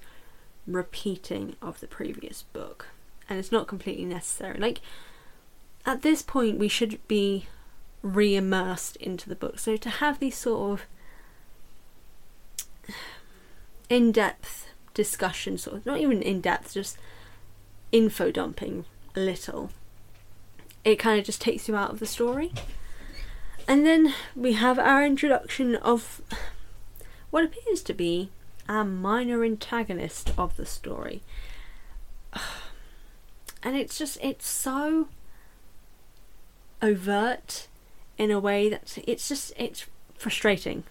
repeating 0.68 1.56
of 1.60 1.80
the 1.80 1.88
previous 1.88 2.44
book, 2.54 2.90
and 3.28 3.40
it's 3.40 3.52
not 3.52 3.68
completely 3.68 4.06
necessary. 4.06 4.60
Like 4.60 4.80
at 5.84 6.04
this 6.04 6.22
point, 6.22 6.60
we 6.60 6.68
should 6.68 7.00
be 7.08 7.48
re 8.04 8.36
immersed 8.36 8.96
into 8.98 9.28
the 9.28 9.36
book. 9.36 9.58
So 9.58 9.76
to 9.76 9.90
have 9.90 10.20
these 10.20 10.38
sort 10.38 10.82
of 10.82 10.86
in 13.90 14.12
depth 14.12 14.68
discussion, 14.94 15.58
sort 15.58 15.78
of 15.78 15.86
not 15.88 16.00
even 16.00 16.22
in 16.22 16.42
depth, 16.42 16.76
just 16.76 17.00
info 17.94 18.32
dumping 18.32 18.84
a 19.16 19.20
little, 19.22 19.70
it 20.84 20.98
kind 20.98 21.18
of 21.18 21.26
just 21.26 21.40
takes 21.40 21.70
you 21.70 21.76
out 21.78 21.92
of 21.92 22.00
the 22.00 22.06
story. 22.06 22.52
And 23.66 23.86
then 23.86 24.14
we 24.36 24.54
have 24.54 24.78
our 24.78 25.06
introduction 25.06 25.76
of 25.78 26.22
what 27.30 27.46
appears 27.46 27.82
to 27.84 27.94
be 27.94 28.32
a 28.68 28.84
minor 28.84 29.46
antagonist 29.46 30.34
of 30.38 30.58
the 30.58 30.66
story. 30.66 31.22
And 33.66 33.78
it's 33.78 33.98
just, 33.98 34.18
it's 34.22 34.46
so 34.46 35.08
overt 36.82 37.70
in 38.18 38.30
a 38.30 38.38
way 38.38 38.68
that 38.68 38.98
it's 39.08 39.30
just, 39.30 39.54
it's 39.56 39.86
frustrating. 40.18 40.84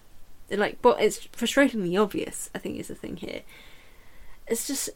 Like, 0.49 0.81
but 0.81 0.99
it's 0.99 1.19
frustratingly 1.27 2.01
obvious, 2.01 2.49
I 2.55 2.57
think 2.57 2.79
is 2.79 2.87
the 2.87 2.95
thing 2.95 3.17
here. 3.17 3.41
It's 4.47 4.65
just. 4.65 4.89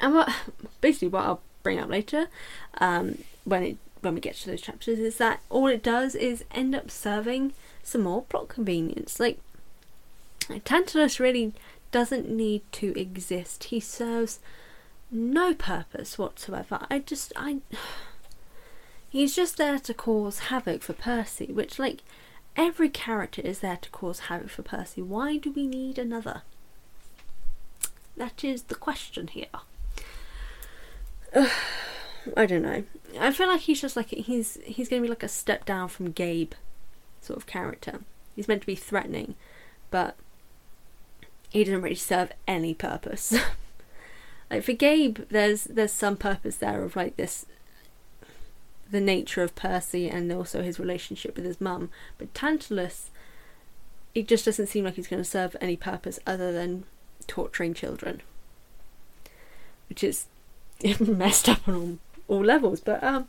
And 0.00 0.14
what, 0.14 0.32
basically, 0.80 1.08
what 1.08 1.24
I'll 1.24 1.42
bring 1.62 1.78
up 1.78 1.88
later, 1.88 2.28
um, 2.78 3.18
when 3.44 3.62
it 3.62 3.76
when 4.00 4.14
we 4.14 4.20
get 4.20 4.34
to 4.34 4.50
those 4.50 4.62
chapters, 4.62 4.98
is 4.98 5.18
that 5.18 5.40
all 5.50 5.66
it 5.66 5.82
does 5.82 6.14
is 6.14 6.44
end 6.52 6.74
up 6.74 6.90
serving 6.90 7.52
some 7.82 8.02
more 8.02 8.22
plot 8.22 8.48
convenience. 8.48 9.20
Like, 9.20 9.38
Tantalus 10.64 11.20
really 11.20 11.52
doesn't 11.90 12.28
need 12.28 12.62
to 12.72 12.98
exist. 12.98 13.64
He 13.64 13.78
serves 13.78 14.40
no 15.10 15.54
purpose 15.54 16.18
whatsoever. 16.18 16.86
I 16.90 17.00
just, 17.00 17.32
I. 17.36 17.58
He's 19.10 19.34
just 19.34 19.56
there 19.56 19.80
to 19.80 19.92
cause 19.92 20.38
havoc 20.38 20.82
for 20.82 20.92
Percy, 20.92 21.46
which, 21.46 21.80
like, 21.80 22.02
every 22.54 22.88
character 22.88 23.42
is 23.42 23.58
there 23.58 23.78
to 23.78 23.90
cause 23.90 24.20
havoc 24.20 24.50
for 24.50 24.62
Percy. 24.62 25.02
Why 25.02 25.36
do 25.36 25.50
we 25.50 25.66
need 25.66 25.98
another? 25.98 26.42
That 28.16 28.44
is 28.44 28.64
the 28.64 28.76
question 28.76 29.26
here. 29.26 29.46
I 32.36 32.46
don't 32.46 32.62
know. 32.62 32.84
I 33.18 33.32
feel 33.32 33.48
like 33.48 33.62
he's 33.62 33.80
just 33.80 33.96
like 33.96 34.10
he's 34.10 34.58
he's 34.64 34.88
going 34.88 35.02
to 35.02 35.06
be 35.06 35.10
like 35.10 35.22
a 35.22 35.28
step 35.28 35.64
down 35.64 35.88
from 35.88 36.12
Gabe 36.12 36.52
sort 37.20 37.36
of 37.36 37.46
character. 37.46 38.00
He's 38.36 38.48
meant 38.48 38.62
to 38.62 38.66
be 38.66 38.74
threatening, 38.74 39.34
but 39.90 40.16
he 41.48 41.64
doesn't 41.64 41.82
really 41.82 41.94
serve 41.94 42.32
any 42.46 42.74
purpose. 42.74 43.34
like 44.50 44.62
for 44.62 44.72
Gabe, 44.72 45.18
there's 45.28 45.64
there's 45.64 45.92
some 45.92 46.16
purpose 46.16 46.56
there 46.56 46.82
of 46.82 46.96
like 46.96 47.16
this 47.16 47.46
the 48.90 49.00
nature 49.00 49.42
of 49.42 49.54
Percy 49.54 50.08
and 50.08 50.32
also 50.32 50.62
his 50.62 50.80
relationship 50.80 51.36
with 51.36 51.44
his 51.44 51.60
mum. 51.60 51.90
But 52.18 52.34
Tantalus, 52.34 53.10
it 54.14 54.26
just 54.26 54.44
doesn't 54.44 54.66
seem 54.66 54.84
like 54.84 54.94
he's 54.94 55.06
going 55.06 55.22
to 55.22 55.28
serve 55.28 55.56
any 55.60 55.76
purpose 55.76 56.18
other 56.26 56.52
than 56.52 56.84
torturing 57.26 57.72
children, 57.72 58.20
which 59.88 60.02
is 60.02 60.26
messed 61.00 61.48
up 61.48 61.66
on 61.68 61.74
all, 61.74 61.98
all 62.36 62.44
levels. 62.44 62.80
But 62.80 63.02
um, 63.02 63.26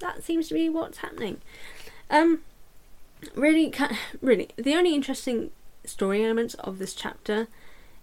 that 0.00 0.22
seems 0.22 0.48
to 0.48 0.54
be 0.54 0.68
what's 0.68 0.98
happening. 0.98 1.40
Um, 2.10 2.40
really, 3.34 3.72
really, 4.20 4.50
the 4.56 4.74
only 4.74 4.94
interesting 4.94 5.50
story 5.84 6.24
elements 6.24 6.54
of 6.54 6.78
this 6.78 6.94
chapter 6.94 7.48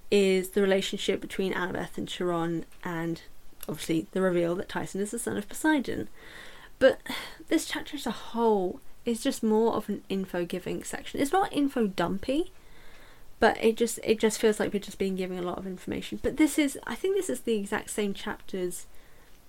is 0.10 0.50
the 0.50 0.62
relationship 0.62 1.22
between 1.22 1.54
Annabeth 1.54 1.98
and 1.98 2.08
Chiron, 2.08 2.66
and 2.84 3.22
obviously 3.68 4.08
the 4.12 4.22
reveal 4.22 4.56
that 4.56 4.70
Tyson 4.70 5.02
is 5.02 5.12
the 5.12 5.20
son 5.20 5.38
of 5.38 5.48
Poseidon. 5.48 6.10
But 6.80 7.00
this 7.48 7.66
chapter 7.66 7.96
as 7.96 8.06
a 8.06 8.12
whole 8.12 8.82
is 9.06 9.24
just 9.24 9.42
more 9.44 9.74
of 9.74 9.88
an 9.88 10.04
info 10.10 10.46
giving 10.46 10.84
section. 10.84 11.20
It's 11.20 11.32
not 11.32 11.54
info 11.54 11.88
dumpy, 11.88 12.52
but 13.42 13.62
it 13.62 13.76
just 13.76 14.00
it 14.04 14.20
just 14.20 14.40
feels 14.40 14.60
like 14.60 14.72
we're 14.72 14.80
just 14.80 15.00
being 15.00 15.16
given 15.16 15.38
a 15.38 15.42
lot 15.42 15.58
of 15.58 15.66
information. 15.66 16.20
But 16.22 16.38
this 16.38 16.58
is 16.58 16.80
I 16.86 16.96
think 16.96 17.16
this 17.16 17.30
is 17.30 17.42
the 17.42 17.58
exact 17.58 17.90
same 17.90 18.14
chapters 18.14 18.86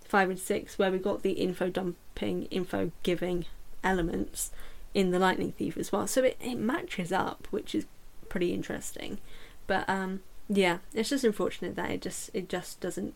five 0.03 0.31
and 0.31 0.39
six 0.39 0.79
where 0.79 0.91
we 0.91 0.99
got 0.99 1.23
the 1.23 1.33
info 1.33 1.69
dumping, 1.69 2.47
info 2.47 2.91
giving 3.03 3.45
elements 3.85 4.51
in 4.95 5.11
the 5.11 5.19
Lightning 5.19 5.53
Thief 5.53 5.77
as 5.77 5.93
well. 5.93 6.07
So 6.07 6.25
it, 6.25 6.39
it 6.41 6.57
matches 6.57 7.13
up, 7.13 7.47
which 7.51 7.75
is 7.75 7.87
pretty 8.31 8.55
interesting. 8.55 9.19
But 9.67 9.89
um 9.89 10.21
yeah, 10.49 10.79
it's 10.95 11.11
just 11.11 11.25
unfortunate 11.25 11.77
that 11.77 11.91
it 11.91 12.01
just 12.01 12.31
it 12.33 12.49
just 12.49 12.81
doesn't 12.81 13.15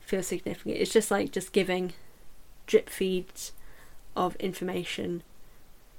feel 0.00 0.24
significant. 0.24 0.76
It's 0.76 0.92
just 0.92 1.10
like 1.12 1.30
just 1.30 1.52
giving 1.52 1.92
drip 2.66 2.90
feeds 2.90 3.52
of 4.16 4.34
information 4.36 5.22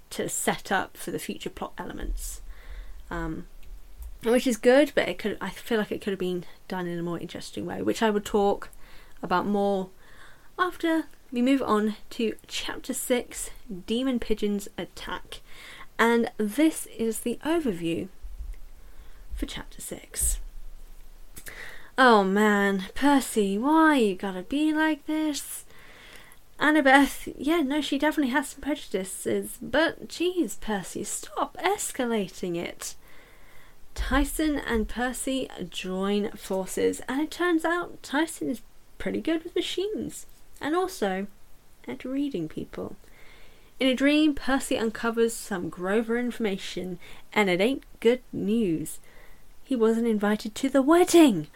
to 0.10 0.28
set 0.28 0.70
up 0.70 0.98
for 0.98 1.12
the 1.12 1.20
future 1.20 1.50
plot 1.50 1.72
elements. 1.78 2.42
Um, 3.10 3.48
which 4.32 4.48
is 4.48 4.58
good, 4.58 4.92
but 4.96 5.08
it 5.08 5.18
could 5.18 5.38
I 5.42 5.50
feel 5.50 5.78
like 5.78 5.92
it 5.92 6.02
could 6.02 6.12
have 6.12 6.20
been 6.20 6.46
done 6.68 6.88
in 6.88 7.00
a 7.00 7.04
more 7.04 7.20
interesting 7.20 7.66
way, 7.66 7.82
which 7.82 8.02
I 8.02 8.10
would 8.10 8.26
talk 8.26 8.70
about 9.22 9.46
more 9.46 9.90
after 10.58 11.06
we 11.32 11.42
move 11.42 11.62
on 11.62 11.96
to 12.12 12.36
chapter 12.48 12.94
6 12.94 13.50
Demon 13.88 14.20
Pigeons 14.20 14.68
Attack. 14.78 15.42
And 15.98 16.32
this 16.38 16.88
is 16.98 17.20
the 17.20 17.40
overview 17.44 18.08
for 19.34 19.46
chapter 19.46 19.82
6. 19.82 20.40
Oh 21.98 22.24
man, 22.24 22.86
Percy, 22.96 23.58
why 23.58 23.98
you 23.98 24.16
gotta 24.16 24.44
be 24.44 24.74
like 24.74 25.06
this? 25.06 25.66
Annabeth, 26.60 27.34
yeah, 27.38 27.62
no, 27.62 27.82
she 27.82 27.98
definitely 27.98 28.32
has 28.32 28.50
some 28.50 28.62
prejudices, 28.62 29.58
but 29.62 30.08
geez, 30.08 30.56
Percy, 30.56 31.04
stop 31.04 31.58
escalating 31.58 32.56
it. 32.56 32.96
Tyson 33.96 34.58
and 34.58 34.88
Percy 34.88 35.50
join 35.70 36.32
forces, 36.32 37.02
and 37.08 37.22
it 37.22 37.32
turns 37.32 37.64
out 37.64 38.02
Tyson 38.04 38.50
is 38.50 38.62
pretty 38.98 39.22
good 39.22 39.44
with 39.44 39.56
machines 39.56 40.26
and 40.60 40.76
also 40.76 41.28
at 41.88 42.06
reading 42.06 42.48
people. 42.48 42.96
In 43.80 43.88
a 43.88 43.96
dream, 43.96 44.34
Percy 44.34 44.78
uncovers 44.78 45.34
some 45.34 45.70
Grover 45.70 46.18
information, 46.18 47.00
and 47.34 47.50
it 47.50 47.60
ain't 47.60 47.84
good 48.00 48.22
news. 48.32 49.00
He 49.64 49.76
wasn't 49.76 50.08
invited 50.08 50.56
to 50.56 50.70
the 50.70 50.82
wedding. 50.82 51.48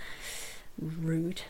Rude. 0.80 1.44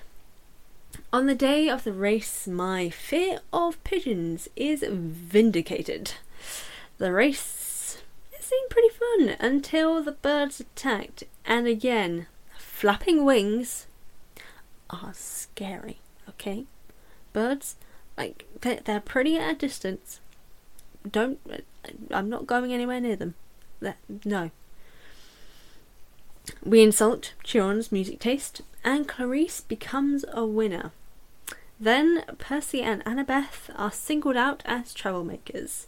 On 1.12 1.26
the 1.26 1.36
day 1.36 1.70
of 1.70 1.84
the 1.84 1.94
race, 1.94 2.48
my 2.48 2.90
fear 2.90 3.40
of 3.54 3.84
pigeons 3.84 4.50
is 4.56 4.84
vindicated. 4.88 6.14
The 6.98 7.12
race 7.12 7.40
seemed 8.48 8.70
pretty 8.70 8.90
fun 8.90 9.36
until 9.40 10.02
the 10.02 10.12
birds 10.12 10.60
attacked. 10.60 11.24
And 11.46 11.68
again, 11.68 12.28
flapping 12.58 13.26
wings 13.26 13.88
are 14.90 15.12
scary, 15.14 16.00
okay? 16.30 16.66
Birds, 17.34 17.76
like, 18.18 18.46
they're, 18.62 18.80
they're 18.84 19.00
pretty 19.00 19.38
at 19.38 19.52
a 19.52 19.56
distance. 19.56 20.22
Don't, 21.10 21.40
I'm 22.12 22.30
not 22.30 22.48
going 22.48 22.74
anywhere 22.74 23.00
near 23.02 23.16
them. 23.16 23.36
No. 24.26 24.52
We 26.64 26.82
insult 26.82 27.34
Chiron's 27.44 27.92
music 27.92 28.20
taste, 28.20 28.62
and 28.84 29.08
Clarisse 29.08 29.68
becomes 29.68 30.24
a 30.32 30.46
winner. 30.46 30.92
Then 31.80 32.24
Percy 32.38 32.82
and 32.82 33.04
Annabeth 33.06 33.70
are 33.76 33.92
singled 33.92 34.38
out 34.38 34.64
as 34.66 34.94
troublemakers. 34.94 35.86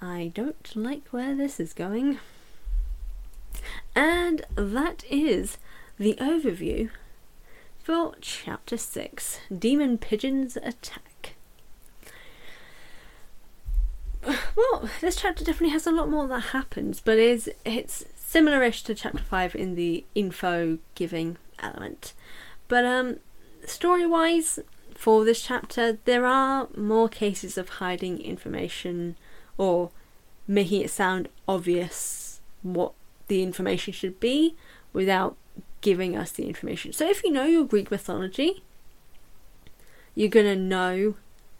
I 0.00 0.30
don't 0.34 0.76
like 0.76 1.08
where 1.08 1.34
this 1.34 1.58
is 1.58 1.72
going. 1.72 2.18
And 3.94 4.44
that 4.54 5.04
is 5.10 5.58
the 5.98 6.14
overview 6.20 6.90
for 7.82 8.14
Chapter 8.20 8.76
6 8.76 9.40
Demon 9.56 9.98
Pigeons 9.98 10.56
Attack. 10.56 11.34
Well, 14.24 14.88
this 15.00 15.16
chapter 15.16 15.44
definitely 15.44 15.72
has 15.72 15.86
a 15.86 15.92
lot 15.92 16.10
more 16.10 16.28
that 16.28 16.40
happens, 16.40 17.00
but 17.00 17.18
is 17.18 17.50
it's 17.64 18.04
similar-ish 18.16 18.82
to 18.84 18.94
chapter 18.94 19.22
5 19.22 19.54
in 19.54 19.74
the 19.74 20.04
info 20.14 20.78
giving 20.94 21.38
element. 21.60 22.12
But 22.68 22.84
um 22.84 23.16
story-wise 23.64 24.60
for 24.94 25.24
this 25.24 25.42
chapter 25.42 25.98
there 26.04 26.26
are 26.26 26.68
more 26.76 27.08
cases 27.08 27.56
of 27.56 27.68
hiding 27.68 28.20
information 28.20 29.16
or 29.58 29.90
making 30.46 30.80
it 30.80 30.90
sound 30.90 31.28
obvious 31.46 32.40
what 32.62 32.92
the 33.26 33.42
information 33.42 33.92
should 33.92 34.18
be 34.18 34.56
without 34.92 35.36
giving 35.80 36.16
us 36.16 36.32
the 36.32 36.46
information. 36.46 36.92
So 36.92 37.08
if 37.08 37.22
you 37.22 37.30
know 37.30 37.44
your 37.44 37.64
Greek 37.64 37.90
mythology, 37.90 38.62
you're 40.14 40.30
going 40.30 40.46
to 40.46 40.56
know 40.56 41.14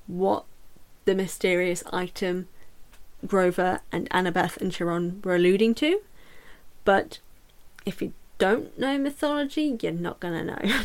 what 0.07 0.45
the 1.05 1.15
mysterious 1.15 1.85
item 1.93 2.49
Grover 3.27 3.81
and 3.93 4.09
Annabeth 4.11 4.57
and 4.59 4.73
Chiron 4.73 5.21
were 5.25 5.35
alluding 5.35 5.75
to. 5.77 6.01
But 6.85 7.19
if 7.85 8.01
you 8.01 8.13
don't 8.39 8.79
know 8.79 8.97
mythology, 8.99 9.77
you're 9.81 9.93
not 9.93 10.21
going 10.21 10.35
to 10.35 10.45
know. 10.45 10.75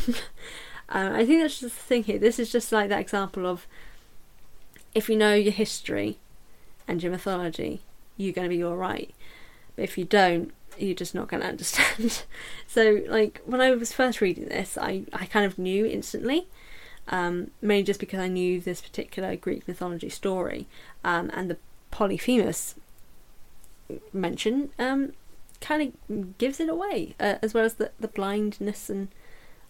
um, 0.88 1.12
I 1.14 1.24
think 1.24 1.42
that's 1.42 1.60
just 1.60 1.76
the 1.76 1.82
thing 1.82 2.04
here. 2.04 2.18
This 2.18 2.38
is 2.38 2.50
just 2.50 2.72
like 2.72 2.88
that 2.88 3.00
example 3.00 3.46
of 3.46 3.66
if 4.94 5.08
you 5.08 5.16
know 5.16 5.34
your 5.34 5.52
history 5.52 6.18
and 6.86 7.02
your 7.02 7.12
mythology, 7.12 7.80
you're 8.16 8.32
going 8.32 8.48
to 8.48 8.56
be 8.56 8.64
alright. 8.64 9.14
But 9.76 9.82
if 9.82 9.98
you 9.98 10.04
don't, 10.04 10.52
you're 10.78 10.94
just 10.94 11.14
not 11.14 11.28
going 11.28 11.40
to 11.42 11.48
understand. 11.48 12.24
so, 12.66 13.02
like, 13.08 13.40
when 13.44 13.60
I 13.60 13.70
was 13.72 13.92
first 13.92 14.20
reading 14.20 14.46
this, 14.46 14.78
I, 14.78 15.04
I 15.12 15.26
kind 15.26 15.46
of 15.46 15.58
knew 15.58 15.86
instantly, 15.86 16.46
um, 17.08 17.50
mainly 17.60 17.84
just 17.84 18.00
because 18.00 18.20
I 18.20 18.28
knew 18.28 18.60
this 18.60 18.80
particular 18.80 19.36
Greek 19.36 19.66
mythology 19.66 20.08
story. 20.08 20.66
Um, 21.02 21.30
and 21.34 21.50
the 21.50 21.58
Polyphemus 21.90 22.74
mention 24.12 24.70
um, 24.78 25.12
kind 25.60 25.94
of 26.08 26.38
gives 26.38 26.60
it 26.60 26.68
away, 26.68 27.14
uh, 27.20 27.36
as 27.42 27.54
well 27.54 27.64
as 27.64 27.74
the, 27.74 27.90
the 27.98 28.08
blindness 28.08 28.88
and 28.90 29.08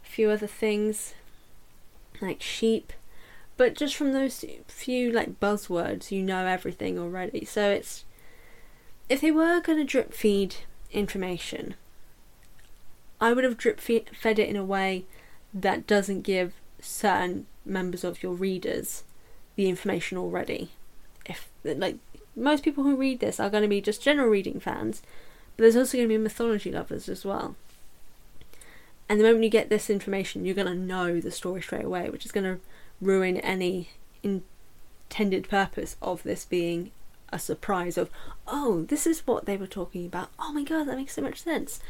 a 0.03 0.07
few 0.07 0.31
other 0.31 0.47
things, 0.47 1.15
like 2.21 2.43
sheep. 2.43 2.93
But 3.57 3.75
just 3.75 3.95
from 3.95 4.13
those 4.13 4.45
few 4.67 5.13
like 5.13 5.39
buzzwords, 5.41 6.11
you 6.11 6.23
know 6.23 6.47
everything 6.47 6.99
already. 6.99 7.45
So 7.45 7.71
it's 7.71 8.05
if 9.09 9.21
they 9.21 9.31
were 9.31 9.61
going 9.61 9.79
to 9.79 9.85
drip 9.85 10.13
feed 10.13 10.57
information, 10.91 11.75
I 13.21 13.33
would 13.33 13.45
have 13.45 13.57
drip 13.57 13.81
fed 13.81 14.39
it 14.39 14.49
in 14.49 14.57
a 14.57 14.65
way 14.65 15.05
that 15.53 15.87
doesn't 15.87 16.23
give 16.23 16.55
certain 16.81 17.47
members 17.65 18.05
of 18.05 18.23
your 18.23 18.33
readers 18.33 19.05
the 19.57 19.69
information 19.69 20.19
already. 20.19 20.71
If 21.25 21.49
like 21.63 21.99
most 22.35 22.65
people 22.65 22.83
who 22.85 22.97
read 22.97 23.21
this 23.21 23.39
are 23.39 23.51
going 23.51 23.63
to 23.63 23.69
be 23.69 23.81
just 23.81 24.03
general 24.03 24.29
reading 24.29 24.59
fans, 24.59 25.01
but 25.57 25.63
there's 25.63 25.77
also 25.77 25.97
going 25.97 26.09
to 26.09 26.15
be 26.15 26.19
mythology 26.19 26.73
lovers 26.73 27.09
as 27.09 27.25
well. 27.25 27.55
And 29.09 29.21
the 29.21 29.25
moment 29.25 29.45
you 29.45 29.51
get 29.51 29.69
this 29.69 29.91
information, 29.91 30.45
you're 30.45 30.55
going 30.55 30.67
to 30.67 30.75
know 30.75 31.21
the 31.21 31.31
story 31.31 31.63
straight 31.63 31.85
away, 31.85 32.11
which 32.11 32.25
is 32.25 32.33
going 32.33 32.45
to 32.45 32.61
ruin 33.05 33.37
any 33.39 33.91
intended 34.23 35.49
purpose 35.49 35.97
of 36.03 36.23
this 36.23 36.45
being 36.45 36.91
a 37.31 37.39
surprise 37.39 37.99
of, 37.99 38.11
oh, 38.47 38.83
this 38.85 39.07
is 39.07 39.27
what 39.27 39.45
they 39.45 39.57
were 39.57 39.67
talking 39.67 40.07
about. 40.07 40.31
Oh 40.39 40.53
my 40.53 40.63
god, 40.63 40.85
that 40.87 40.97
makes 40.97 41.15
so 41.15 41.23
much 41.23 41.43
sense. 41.43 41.81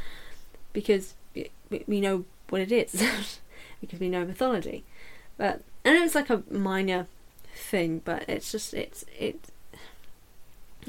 Because 0.72 1.14
we 1.35 2.00
know 2.00 2.24
what 2.48 2.62
it 2.62 2.72
is, 2.72 2.92
because 3.81 4.00
we 4.00 4.09
know 4.09 4.24
mythology. 4.24 4.85
But 5.37 5.62
I 5.85 5.92
know 5.92 6.05
it's 6.05 6.14
like 6.14 6.31
a 6.31 6.42
minor 6.50 7.07
thing, 7.55 8.00
but 8.05 8.24
it's 8.29 8.50
just, 8.50 8.74
it's, 8.74 9.05
it. 9.18 9.38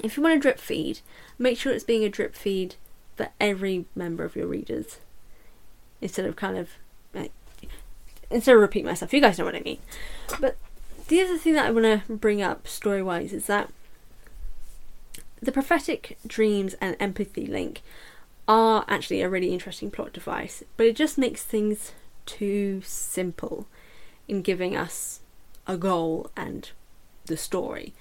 If 0.04 0.18
you 0.18 0.24
want 0.24 0.36
a 0.36 0.40
drip 0.40 0.60
feed, 0.60 1.00
make 1.38 1.58
sure 1.58 1.74
it's 1.74 1.84
being 1.84 2.04
a 2.04 2.10
drip 2.10 2.36
feed 2.36 2.76
for 3.16 3.30
every 3.40 3.86
member 3.96 4.24
of 4.24 4.36
your 4.36 4.48
readers. 4.48 5.00
Instead 6.02 6.26
of 6.26 6.36
kind 6.36 6.58
of, 6.58 6.72
like, 7.14 7.32
instead 8.36 8.54
of 8.56 8.62
repeat 8.62 8.86
myself, 8.86 9.14
you 9.14 9.22
guys 9.22 9.40
know 9.40 9.46
what 9.46 9.56
I 9.56 9.62
mean. 9.62 9.80
But 10.40 10.58
the 11.08 11.22
other 11.22 11.38
thing 11.38 11.54
that 11.54 11.66
I 11.66 11.72
want 11.72 11.86
to 12.08 12.14
bring 12.14 12.42
up 12.42 12.68
story 12.68 13.02
wise 13.02 13.32
is 13.32 13.46
that 13.46 13.72
the 15.42 15.52
prophetic 15.52 16.18
dreams 16.28 16.76
and 16.82 16.98
empathy 17.00 17.48
link 17.48 17.82
are 18.48 18.86
actually 18.88 19.22
a 19.22 19.30
really 19.30 19.54
interesting 19.54 19.90
plot 19.90 20.12
device, 20.12 20.64
but 20.76 20.86
it 20.86 20.96
just 20.96 21.18
makes 21.18 21.44
things 21.44 21.94
too 22.26 22.82
simple 22.84 23.68
in 24.28 24.42
giving 24.42 24.76
us 24.76 25.22
a 25.66 25.78
goal 25.78 26.30
and 26.36 26.72
the 27.26 27.38
story. 27.38 27.94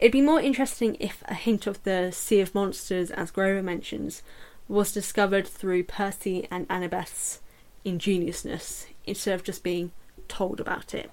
It'd 0.00 0.12
be 0.12 0.20
more 0.20 0.40
interesting 0.40 0.96
if 0.98 1.22
a 1.26 1.34
hint 1.34 1.66
of 1.66 1.82
the 1.84 2.10
Sea 2.10 2.40
of 2.40 2.54
Monsters, 2.54 3.10
as 3.10 3.30
Grover 3.30 3.62
mentions, 3.62 4.22
was 4.66 4.92
discovered 4.92 5.46
through 5.46 5.84
Percy 5.84 6.48
and 6.50 6.66
Annabeth's 6.68 7.40
ingeniousness 7.84 8.86
instead 9.10 9.34
of 9.34 9.44
just 9.44 9.62
being 9.62 9.92
told 10.28 10.60
about 10.60 10.94
it. 10.94 11.10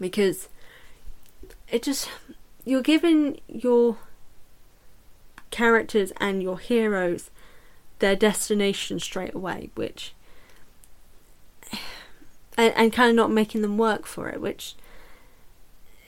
Because 0.00 0.48
it 1.70 1.82
just. 1.82 2.08
You're 2.64 2.82
given 2.82 3.38
your 3.46 3.96
characters 5.52 6.12
and 6.16 6.42
your 6.42 6.58
heroes 6.58 7.30
their 7.98 8.16
destination 8.16 8.98
straight 9.00 9.34
away, 9.34 9.70
which 9.74 10.12
and, 12.58 12.74
and 12.74 12.92
kind 12.92 13.10
of 13.10 13.16
not 13.16 13.30
making 13.30 13.62
them 13.62 13.78
work 13.78 14.06
for 14.06 14.28
it, 14.28 14.40
which 14.40 14.74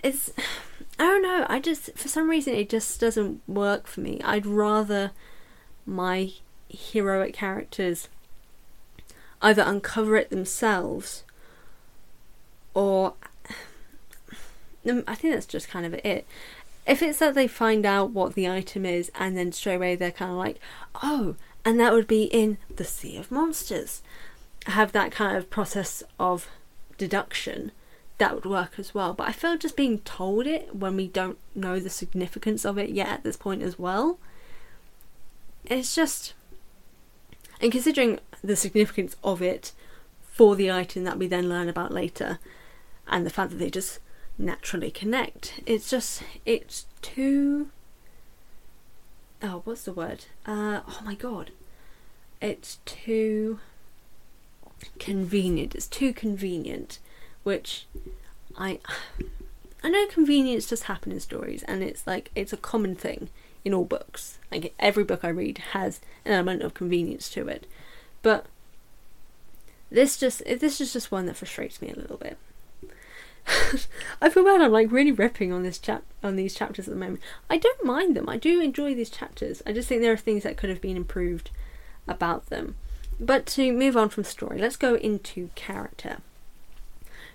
is 0.02 0.32
I 0.98 1.04
don't 1.04 1.22
know. 1.22 1.46
I 1.48 1.60
just 1.60 1.96
for 1.96 2.08
some 2.08 2.28
reason 2.28 2.54
it 2.54 2.68
just 2.68 3.00
doesn't 3.00 3.40
work 3.46 3.86
for 3.86 4.00
me. 4.00 4.20
I'd 4.24 4.46
rather 4.46 5.12
my 5.86 6.32
heroic 6.68 7.32
characters 7.32 8.08
either 9.40 9.62
uncover 9.62 10.16
it 10.16 10.30
themselves 10.30 11.24
or 12.74 13.14
I 15.06 15.14
think 15.14 15.34
that's 15.34 15.46
just 15.46 15.68
kind 15.68 15.84
of 15.84 15.94
it. 15.94 16.26
If 16.86 17.02
it's 17.02 17.18
that 17.18 17.34
they 17.34 17.46
find 17.46 17.84
out 17.84 18.10
what 18.10 18.34
the 18.34 18.48
item 18.48 18.86
is 18.86 19.10
and 19.14 19.36
then 19.36 19.52
straight 19.52 19.76
away 19.76 19.96
they're 19.96 20.10
kind 20.10 20.30
of 20.30 20.38
like, 20.38 20.58
oh, 21.02 21.36
and 21.64 21.78
that 21.78 21.92
would 21.92 22.06
be 22.06 22.24
in 22.24 22.58
the 22.74 22.84
Sea 22.84 23.16
of 23.18 23.30
Monsters, 23.30 24.02
have 24.66 24.92
that 24.92 25.12
kind 25.12 25.36
of 25.36 25.50
process 25.50 26.02
of 26.18 26.48
deduction, 26.96 27.72
that 28.18 28.34
would 28.34 28.44
work 28.44 28.78
as 28.78 28.94
well. 28.94 29.14
But 29.14 29.28
I 29.28 29.32
feel 29.32 29.56
just 29.56 29.76
being 29.76 30.00
told 30.00 30.46
it 30.46 30.74
when 30.74 30.96
we 30.96 31.08
don't 31.08 31.38
know 31.54 31.78
the 31.78 31.90
significance 31.90 32.64
of 32.64 32.76
it 32.76 32.90
yet 32.90 33.08
at 33.08 33.24
this 33.24 33.36
point 33.36 33.62
as 33.62 33.78
well, 33.78 34.18
it's 35.64 35.94
just. 35.94 36.34
And 37.60 37.72
considering 37.72 38.20
the 38.42 38.56
significance 38.56 39.16
of 39.22 39.42
it 39.42 39.72
for 40.22 40.54
the 40.54 40.70
item 40.70 41.04
that 41.04 41.18
we 41.18 41.26
then 41.26 41.48
learn 41.48 41.68
about 41.68 41.92
later, 41.92 42.38
and 43.06 43.26
the 43.26 43.30
fact 43.30 43.50
that 43.50 43.56
they 43.56 43.70
just 43.70 43.98
naturally 44.38 44.90
connect. 44.90 45.60
It's 45.66 45.90
just, 45.90 46.22
it's 46.46 46.86
too. 47.02 47.70
Oh, 49.42 49.62
what's 49.64 49.84
the 49.84 49.92
word? 49.92 50.26
Uh, 50.46 50.80
oh 50.86 51.00
my 51.04 51.14
god. 51.14 51.50
It's 52.40 52.78
too 52.84 53.58
convenient. 54.98 55.74
It's 55.74 55.86
too 55.86 56.12
convenient, 56.12 56.98
which 57.42 57.86
I. 58.56 58.78
I 59.80 59.90
know 59.90 60.06
convenience 60.08 60.66
does 60.66 60.82
happen 60.82 61.12
in 61.12 61.20
stories, 61.20 61.62
and 61.64 61.84
it's 61.84 62.04
like 62.04 62.32
it's 62.34 62.52
a 62.52 62.56
common 62.56 62.96
thing 62.96 63.28
in 63.64 63.72
all 63.72 63.84
books. 63.84 64.38
Like 64.50 64.74
every 64.80 65.04
book 65.04 65.24
I 65.24 65.28
read 65.28 65.58
has 65.72 66.00
an 66.24 66.32
element 66.32 66.62
of 66.62 66.74
convenience 66.74 67.28
to 67.30 67.46
it, 67.46 67.64
but 68.22 68.46
this 69.90 70.16
just 70.16 70.44
this 70.44 70.80
is 70.80 70.92
just 70.92 71.10
one 71.10 71.26
that 71.26 71.36
frustrates 71.36 71.80
me 71.80 71.90
a 71.90 71.98
little 71.98 72.16
bit. 72.16 72.36
I 74.20 74.28
feel 74.28 74.44
bad. 74.44 74.60
I'm 74.60 74.72
like 74.72 74.92
really 74.92 75.12
ripping 75.12 75.52
on 75.52 75.62
this 75.62 75.78
chap 75.78 76.02
on 76.22 76.36
these 76.36 76.54
chapters 76.54 76.86
at 76.86 76.94
the 76.94 77.00
moment. 77.00 77.20
I 77.48 77.56
don't 77.56 77.84
mind 77.84 78.16
them. 78.16 78.28
I 78.28 78.36
do 78.36 78.60
enjoy 78.60 78.94
these 78.94 79.10
chapters. 79.10 79.62
I 79.66 79.72
just 79.72 79.88
think 79.88 80.02
there 80.02 80.12
are 80.12 80.18
things 80.18 80.42
that 80.42 80.56
could 80.56 80.70
have 80.70 80.80
been 80.80 80.96
improved 80.96 81.50
about 82.06 82.46
them. 82.46 82.76
But 83.20 83.46
to 83.46 83.72
move 83.72 83.96
on 83.96 84.10
from 84.10 84.24
story, 84.24 84.60
let's 84.60 84.76
go 84.76 84.94
into 84.94 85.50
character 85.54 86.18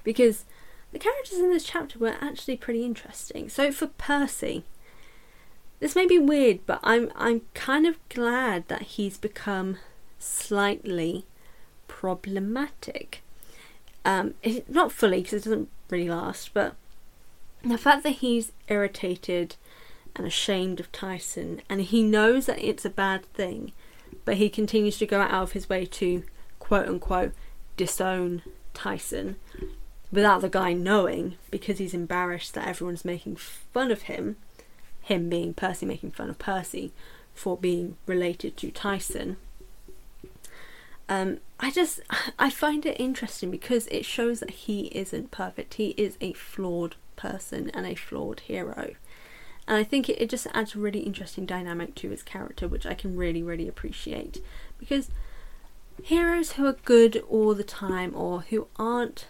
because 0.04 0.46
the 0.92 1.00
characters 1.00 1.40
in 1.40 1.50
this 1.50 1.64
chapter 1.64 1.98
were 1.98 2.16
actually 2.22 2.58
pretty 2.58 2.86
interesting. 2.86 3.50
So 3.50 3.72
for 3.72 3.88
Percy, 3.88 4.64
this 5.80 5.96
may 5.96 6.06
be 6.06 6.20
weird, 6.20 6.60
but 6.66 6.80
I'm 6.84 7.12
I'm 7.16 7.42
kind 7.54 7.86
of 7.86 7.98
glad 8.10 8.68
that 8.68 8.84
he's 8.84 9.18
become 9.18 9.78
slightly 10.24 11.26
problematic. 11.88 13.22
Um, 14.06 14.34
not 14.68 14.92
fully 14.92 15.22
because 15.22 15.34
it 15.34 15.50
doesn't 15.50 15.70
really 15.90 16.10
last, 16.10 16.54
but 16.54 16.76
the 17.64 17.78
fact 17.78 18.04
that 18.04 18.18
he's 18.18 18.52
irritated 18.68 19.56
and 20.16 20.28
ashamed 20.28 20.80
of 20.80 20.92
Tyson, 20.92 21.62
and 21.70 21.82
he 21.82 22.04
knows 22.04 22.46
that 22.46 22.64
it's 22.64 22.86
a 22.86 22.90
bad 22.90 23.26
thing, 23.34 23.72
but 24.26 24.38
he 24.38 24.50
continues 24.50 24.98
to 24.98 25.06
go 25.06 25.22
out 25.22 25.32
of 25.32 25.52
his 25.54 25.70
way 25.70 25.86
to 25.86 26.24
quote 26.60 26.88
unquote 26.88 27.34
disown 27.78 28.42
Tyson 28.74 29.38
without 30.12 30.42
the 30.42 30.50
guy 30.50 30.74
knowing 30.74 31.36
because 31.50 31.80
he's 31.80 31.94
embarrassed 31.94 32.54
that 32.54 32.68
everyone's 32.68 33.04
making 33.04 33.36
fun 33.36 33.92
of 33.92 34.04
him, 34.04 34.36
him 35.02 35.30
being 35.30 35.54
Percy 35.54 35.86
making 35.86 36.12
fun 36.12 36.30
of 36.30 36.38
Percy 36.38 36.92
for 37.34 37.58
being 37.58 37.98
related 38.06 38.56
to 38.58 38.70
Tyson. 38.70 39.38
Um, 41.10 41.40
I 41.60 41.72
just 41.72 42.02
I 42.40 42.50
find 42.50 42.86
it 42.86 43.00
interesting 43.00 43.52
because 43.52 43.88
it 43.88 44.06
shows 44.06 44.40
that 44.40 44.52
he 44.52 44.88
isn't 44.88 45.32
perfect. 45.32 45.76
He 45.76 45.90
is 45.92 46.18
a 46.22 46.34
flawed 46.34 46.96
person 47.16 47.70
and 47.74 47.86
a 47.86 47.96
flawed 47.96 48.42
hero. 48.42 48.96
And 49.68 49.78
I 49.78 49.84
think 49.84 50.10
it, 50.10 50.22
it 50.22 50.30
just 50.30 50.48
adds 50.54 50.76
a 50.76 50.80
really 50.80 51.00
interesting 51.00 51.46
dynamic 51.46 51.96
to 51.96 52.10
his 52.10 52.24
character, 52.24 52.68
which 52.68 52.86
I 52.86 52.94
can 52.94 53.16
really, 53.16 53.42
really 53.42 53.68
appreciate. 53.68 54.44
Because 54.78 55.10
heroes 56.02 56.54
who 56.54 56.66
are 56.66 56.78
good 56.86 57.24
all 57.30 57.54
the 57.54 57.64
time 57.64 58.14
or 58.16 58.42
who 58.42 58.68
aren't 58.78 59.28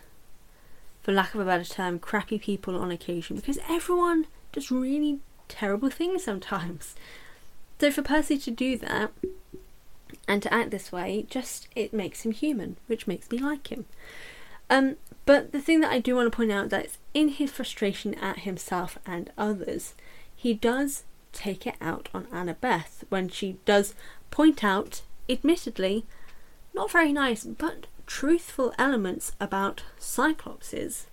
for 1.01 1.11
lack 1.11 1.35
of 1.35 1.41
a 1.41 1.45
better 1.45 1.65
term, 1.65 1.99
crappy 1.99 2.39
people 2.39 2.77
on 2.77 2.89
occasion 2.89 3.35
because 3.35 3.59
everyone 3.69 4.25
does 4.53 4.71
really 4.71 5.19
terrible 5.49 5.89
things 5.89 6.23
sometimes. 6.23 6.95
So 7.79 7.91
for 7.91 8.01
Percy 8.01 8.37
to 8.37 8.51
do 8.51 8.77
that 8.77 9.11
and 10.27 10.41
to 10.43 10.53
act 10.53 10.71
this 10.71 10.91
way, 10.91 11.25
just 11.29 11.67
it 11.75 11.93
makes 11.93 12.25
him 12.25 12.31
human, 12.31 12.77
which 12.87 13.07
makes 13.07 13.29
me 13.29 13.37
like 13.37 13.71
him. 13.71 13.85
Um, 14.69 14.95
but 15.25 15.51
the 15.51 15.61
thing 15.61 15.81
that 15.81 15.91
I 15.91 15.99
do 15.99 16.15
want 16.15 16.31
to 16.31 16.35
point 16.35 16.51
out 16.51 16.69
that 16.69 16.97
in 17.13 17.29
his 17.29 17.51
frustration 17.51 18.13
at 18.15 18.39
himself 18.39 18.97
and 19.05 19.31
others, 19.37 19.95
he 20.35 20.53
does 20.53 21.03
take 21.31 21.65
it 21.65 21.75
out 21.81 22.09
on 22.13 22.25
Annabeth 22.25 23.03
when 23.09 23.29
she 23.29 23.57
does 23.65 23.95
point 24.31 24.63
out, 24.63 25.01
admittedly, 25.29 26.05
not 26.73 26.91
very 26.91 27.13
nice, 27.13 27.43
but 27.43 27.87
truthful 28.05 28.73
elements 28.77 29.33
about 29.39 29.83
Cyclopses. 29.99 31.05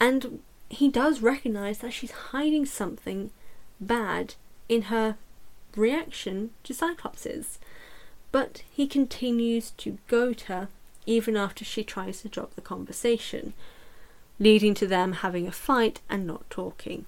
And 0.00 0.40
he 0.68 0.88
does 0.88 1.20
recognize 1.20 1.78
that 1.78 1.92
she's 1.92 2.10
hiding 2.10 2.66
something 2.66 3.30
bad 3.80 4.34
in 4.68 4.82
her 4.82 5.16
reaction 5.76 6.50
to 6.64 6.72
Cyclopses. 6.72 7.58
But 8.32 8.62
he 8.70 8.86
continues 8.86 9.70
to 9.72 9.98
goad 10.08 10.42
her 10.42 10.68
even 11.06 11.36
after 11.36 11.64
she 11.64 11.82
tries 11.82 12.22
to 12.22 12.28
drop 12.28 12.54
the 12.54 12.60
conversation, 12.60 13.52
leading 14.38 14.74
to 14.74 14.86
them 14.86 15.12
having 15.14 15.46
a 15.46 15.52
fight 15.52 16.00
and 16.08 16.26
not 16.26 16.48
talking. 16.50 17.06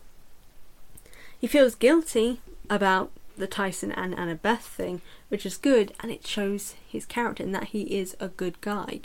He 1.38 1.46
feels 1.46 1.74
guilty 1.74 2.40
about 2.68 3.10
the 3.36 3.46
Tyson 3.46 3.92
and 3.92 4.14
Annabeth 4.14 4.60
thing, 4.60 5.00
which 5.28 5.46
is 5.46 5.56
good, 5.56 5.92
and 6.00 6.10
it 6.10 6.26
shows 6.26 6.74
his 6.88 7.06
character 7.06 7.42
and 7.42 7.54
that 7.54 7.68
he 7.68 7.82
is 7.82 8.16
a 8.20 8.28
good 8.28 8.60
guy. 8.60 9.00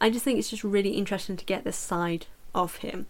I 0.00 0.10
just 0.10 0.24
think 0.24 0.38
it's 0.38 0.50
just 0.50 0.64
really 0.64 0.90
interesting 0.90 1.36
to 1.36 1.44
get 1.44 1.64
this 1.64 1.76
side 1.76 2.26
of 2.54 2.76
him, 2.76 3.06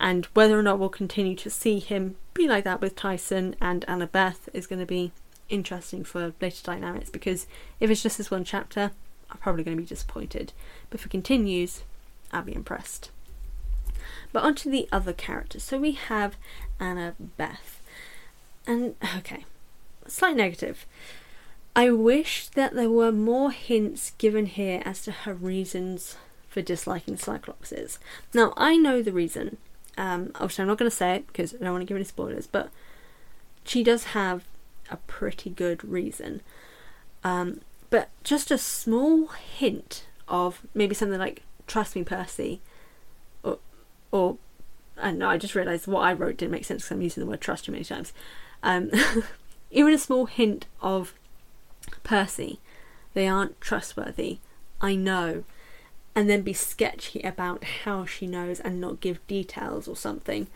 and 0.00 0.26
whether 0.34 0.58
or 0.58 0.62
not 0.62 0.78
we'll 0.78 0.88
continue 0.88 1.36
to 1.36 1.50
see 1.50 1.78
him 1.78 2.16
be 2.32 2.48
like 2.48 2.64
that 2.64 2.80
with 2.80 2.96
Tyson 2.96 3.54
and 3.60 3.84
Annabeth 3.86 4.48
is 4.52 4.66
going 4.66 4.80
to 4.80 4.86
be 4.86 5.12
interesting 5.48 6.04
for 6.04 6.32
later 6.40 6.62
dynamics 6.62 7.10
because 7.10 7.46
if 7.80 7.90
it's 7.90 8.02
just 8.02 8.18
this 8.18 8.30
one 8.30 8.44
chapter, 8.44 8.92
I'm 9.30 9.38
probably 9.38 9.64
going 9.64 9.76
to 9.76 9.82
be 9.82 9.88
disappointed. 9.88 10.52
But 10.90 11.00
if 11.00 11.06
it 11.06 11.10
continues, 11.10 11.82
I'll 12.32 12.42
be 12.42 12.54
impressed. 12.54 13.10
But 14.32 14.42
onto 14.42 14.70
the 14.70 14.88
other 14.90 15.12
characters. 15.12 15.62
So 15.62 15.78
we 15.78 15.92
have 15.92 16.36
Annabeth. 16.80 17.80
And 18.66 18.94
okay, 19.18 19.44
slight 20.06 20.36
negative. 20.36 20.86
I 21.76 21.90
wish 21.90 22.48
that 22.48 22.74
there 22.74 22.90
were 22.90 23.12
more 23.12 23.50
hints 23.50 24.12
given 24.18 24.46
here 24.46 24.82
as 24.84 25.02
to 25.02 25.12
her 25.12 25.34
reasons 25.34 26.16
for 26.48 26.62
disliking 26.62 27.16
Cyclopses. 27.16 27.98
Now, 28.32 28.54
I 28.56 28.76
know 28.76 29.02
the 29.02 29.12
reason. 29.12 29.56
Um, 29.98 30.30
obviously, 30.36 30.62
I'm 30.62 30.68
not 30.68 30.78
going 30.78 30.90
to 30.90 30.96
say 30.96 31.16
it 31.16 31.26
because 31.26 31.54
I 31.54 31.58
don't 31.58 31.72
want 31.72 31.82
to 31.82 31.86
give 31.86 31.96
any 31.96 32.04
spoilers, 32.04 32.46
but 32.46 32.70
she 33.64 33.82
does 33.82 34.04
have 34.04 34.44
a 34.90 34.96
pretty 34.96 35.50
good 35.50 35.84
reason. 35.84 36.40
Um, 37.22 37.60
but 37.90 38.10
just 38.22 38.50
a 38.50 38.58
small 38.58 39.28
hint 39.28 40.06
of 40.28 40.62
maybe 40.74 40.94
something 40.94 41.18
like 41.18 41.42
"Trust 41.66 41.96
me, 41.96 42.04
Percy," 42.04 42.60
or, 43.42 43.58
or 44.10 44.38
I 45.00 45.10
know. 45.10 45.28
I 45.28 45.38
just 45.38 45.54
realised 45.54 45.86
what 45.86 46.02
I 46.02 46.12
wrote 46.12 46.36
didn't 46.36 46.52
make 46.52 46.64
sense 46.64 46.82
because 46.82 46.92
I'm 46.94 47.02
using 47.02 47.22
the 47.22 47.30
word 47.30 47.40
"trust" 47.40 47.64
too 47.64 47.72
many 47.72 47.84
times. 47.84 48.12
Um, 48.62 48.90
even 49.70 49.92
a 49.92 49.98
small 49.98 50.26
hint 50.26 50.66
of 50.80 51.14
Percy, 52.02 52.60
they 53.12 53.26
aren't 53.26 53.60
trustworthy. 53.60 54.38
I 54.80 54.94
know. 54.94 55.44
And 56.16 56.30
then 56.30 56.42
be 56.42 56.52
sketchy 56.52 57.20
about 57.22 57.64
how 57.64 58.04
she 58.04 58.26
knows 58.26 58.60
and 58.60 58.80
not 58.80 59.00
give 59.00 59.26
details 59.26 59.88
or 59.88 59.96
something. 59.96 60.46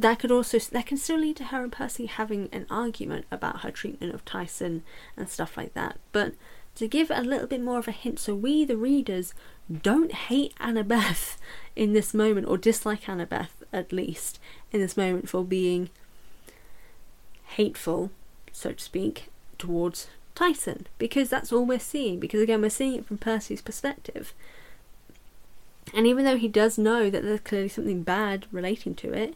That 0.00 0.18
could 0.18 0.30
also 0.30 0.58
that 0.58 0.86
can 0.86 0.96
still 0.96 1.18
lead 1.18 1.36
to 1.36 1.44
her 1.44 1.62
and 1.62 1.70
Percy 1.70 2.06
having 2.06 2.48
an 2.52 2.66
argument 2.70 3.26
about 3.30 3.60
her 3.60 3.70
treatment 3.70 4.14
of 4.14 4.24
Tyson 4.24 4.82
and 5.16 5.28
stuff 5.28 5.56
like 5.56 5.74
that. 5.74 5.98
But 6.12 6.32
to 6.76 6.88
give 6.88 7.10
a 7.10 7.20
little 7.20 7.46
bit 7.46 7.60
more 7.60 7.78
of 7.78 7.88
a 7.88 7.92
hint 7.92 8.18
so 8.18 8.34
we 8.34 8.64
the 8.64 8.78
readers 8.78 9.34
don't 9.82 10.12
hate 10.12 10.54
Annabeth 10.58 11.36
in 11.76 11.92
this 11.92 12.14
moment 12.14 12.48
or 12.48 12.56
dislike 12.56 13.02
Annabeth 13.02 13.50
at 13.72 13.92
least 13.92 14.38
in 14.72 14.80
this 14.80 14.96
moment 14.96 15.28
for 15.28 15.44
being 15.44 15.90
hateful 17.56 18.10
so 18.52 18.72
to 18.72 18.82
speak, 18.82 19.28
towards 19.58 20.08
Tyson 20.34 20.86
because 20.98 21.28
that's 21.28 21.52
all 21.52 21.66
we're 21.66 21.78
seeing. 21.78 22.18
Because 22.18 22.40
again, 22.40 22.62
we're 22.62 22.70
seeing 22.70 22.94
it 22.94 23.06
from 23.06 23.18
Percy's 23.18 23.60
perspective. 23.62 24.32
And 25.92 26.06
even 26.06 26.24
though 26.24 26.36
he 26.36 26.48
does 26.48 26.78
know 26.78 27.10
that 27.10 27.22
there's 27.22 27.40
clearly 27.40 27.68
something 27.68 28.02
bad 28.02 28.46
relating 28.52 28.94
to 28.96 29.12
it, 29.12 29.34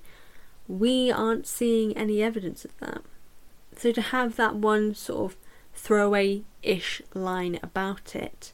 we 0.68 1.11
aren't 1.11 1.46
seeing 1.46 1.96
any 1.96 2.22
evidence 2.22 2.64
of 2.64 2.79
that. 2.79 3.03
So 3.77 3.92
to 3.92 4.00
have 4.00 4.37
that 4.37 4.55
one 4.55 4.94
sort 4.94 5.33
of 5.33 5.38
throwaway 5.74 6.42
ish 6.62 7.03
line 7.12 7.59
about 7.62 8.14
it 8.14 8.53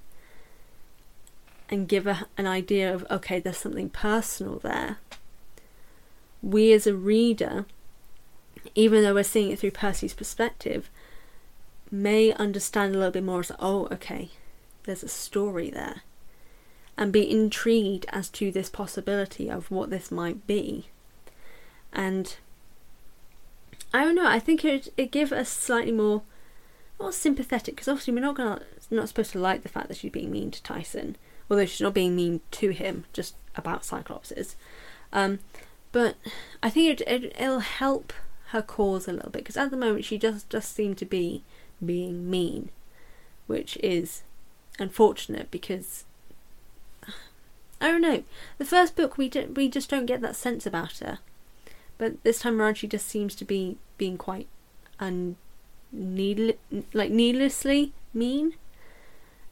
and 1.68 1.88
give 1.88 2.06
a, 2.06 2.26
an 2.36 2.46
idea 2.46 2.92
of, 2.92 3.06
okay, 3.10 3.38
there's 3.38 3.58
something 3.58 3.90
personal 3.90 4.58
there, 4.58 4.98
we 6.42 6.72
as 6.72 6.86
a 6.86 6.94
reader 6.94 7.66
even 8.74 9.02
though 9.02 9.14
we're 9.14 9.24
seeing 9.24 9.50
it 9.50 9.58
through 9.58 9.72
Percy's 9.72 10.14
perspective, 10.14 10.90
may 11.90 12.32
understand 12.32 12.94
a 12.94 12.98
little 12.98 13.12
bit 13.12 13.24
more 13.24 13.40
as, 13.40 13.52
oh, 13.58 13.88
okay, 13.90 14.30
there's 14.84 15.02
a 15.02 15.08
story 15.08 15.70
there. 15.70 16.02
And 16.96 17.12
be 17.12 17.30
intrigued 17.30 18.06
as 18.10 18.28
to 18.30 18.52
this 18.52 18.68
possibility 18.68 19.50
of 19.50 19.70
what 19.70 19.90
this 19.90 20.10
might 20.10 20.46
be. 20.46 20.88
And 21.92 22.36
I 23.92 24.04
don't 24.04 24.14
know, 24.14 24.26
I 24.26 24.38
think 24.38 24.64
it 24.64 24.92
it 24.96 25.10
give 25.10 25.32
us 25.32 25.48
slightly 25.48 25.92
more 25.92 26.22
more 26.98 27.12
sympathetic 27.12 27.74
because 27.74 27.88
obviously 27.88 28.14
we're 28.14 28.20
not 28.20 28.36
gonna 28.36 28.62
not 28.90 29.08
supposed 29.08 29.32
to 29.32 29.38
like 29.38 29.62
the 29.62 29.68
fact 29.68 29.88
that 29.88 29.96
she's 29.96 30.12
being 30.12 30.30
mean 30.30 30.50
to 30.50 30.62
Tyson, 30.62 31.16
although 31.50 31.66
she's 31.66 31.80
not 31.80 31.94
being 31.94 32.14
mean 32.14 32.40
to 32.52 32.70
him, 32.70 33.04
just 33.12 33.34
about 33.56 33.82
Cyclopses. 33.82 34.54
Um, 35.12 35.40
but 35.92 36.16
I 36.62 36.70
think 36.70 37.00
it, 37.00 37.08
it 37.08 37.36
it'll 37.38 37.60
help 37.60 38.12
her 38.48 38.62
cause 38.62 39.06
a 39.06 39.12
little 39.12 39.30
bit 39.30 39.42
because 39.42 39.56
at 39.56 39.70
the 39.70 39.76
moment 39.76 40.04
she 40.04 40.18
just 40.18 40.48
just 40.50 40.74
seem 40.74 40.94
to 40.96 41.04
be 41.04 41.42
being 41.84 42.30
mean, 42.30 42.70
which 43.46 43.76
is 43.78 44.22
unfortunate 44.78 45.50
because 45.50 46.04
I 47.80 47.88
don't 47.88 48.02
know. 48.02 48.24
The 48.58 48.64
first 48.64 48.94
book 48.94 49.16
we 49.16 49.28
do, 49.28 49.52
we 49.54 49.68
just 49.68 49.88
don't 49.88 50.06
get 50.06 50.20
that 50.20 50.36
sense 50.36 50.66
about 50.66 50.98
her, 50.98 51.18
but 52.00 52.24
this 52.24 52.40
time 52.40 52.58
around 52.58 52.76
she 52.76 52.88
just 52.88 53.06
seems 53.06 53.34
to 53.34 53.44
be 53.44 53.76
being 53.98 54.16
quite 54.16 54.48
un 54.98 55.36
needle 55.92 56.54
like 56.94 57.10
needlessly 57.10 57.92
mean, 58.14 58.54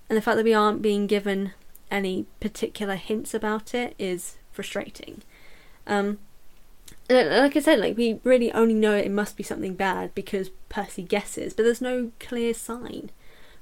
and 0.08 0.16
the 0.16 0.22
fact 0.22 0.36
that 0.36 0.44
we 0.44 0.54
aren't 0.54 0.80
being 0.80 1.06
given 1.06 1.52
any 1.90 2.24
particular 2.40 2.94
hints 2.94 3.34
about 3.34 3.74
it 3.74 3.94
is 3.98 4.38
frustrating. 4.50 5.20
Um, 5.86 6.18
like 7.10 7.54
I 7.54 7.60
said, 7.60 7.80
like 7.80 7.98
we 7.98 8.18
really 8.24 8.50
only 8.52 8.74
know 8.74 8.94
it 8.94 9.10
must 9.10 9.36
be 9.36 9.42
something 9.42 9.74
bad 9.74 10.14
because 10.14 10.50
Percy 10.70 11.02
guesses, 11.02 11.52
but 11.52 11.64
there's 11.64 11.82
no 11.82 12.12
clear 12.18 12.54
sign, 12.54 13.10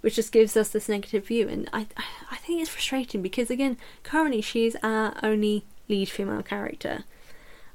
which 0.01 0.15
just 0.15 0.31
gives 0.31 0.57
us 0.57 0.69
this 0.69 0.89
negative 0.89 1.27
view. 1.27 1.49
And 1.49 1.69
I, 1.73 1.87
I 2.31 2.37
think 2.37 2.61
it's 2.61 2.71
frustrating 2.71 3.21
because 3.21 3.51
again, 3.51 3.79
currently 4.05 4.41
she 4.41 4.67
is 4.67 4.77
our 4.83 5.15
only 5.25 5.65
lead 5.89 6.09
female 6.09 6.43
character, 6.43 7.03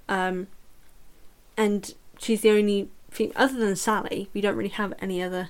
um, 0.08 0.48
and 1.58 1.94
she's 2.20 2.42
the 2.42 2.52
only 2.52 2.90
fem- 3.10 3.32
other 3.36 3.58
than 3.58 3.76
Sally. 3.76 4.30
We 4.34 4.42
don't 4.42 4.56
really 4.56 4.70
have 4.70 4.94
any 5.00 5.22
other 5.22 5.50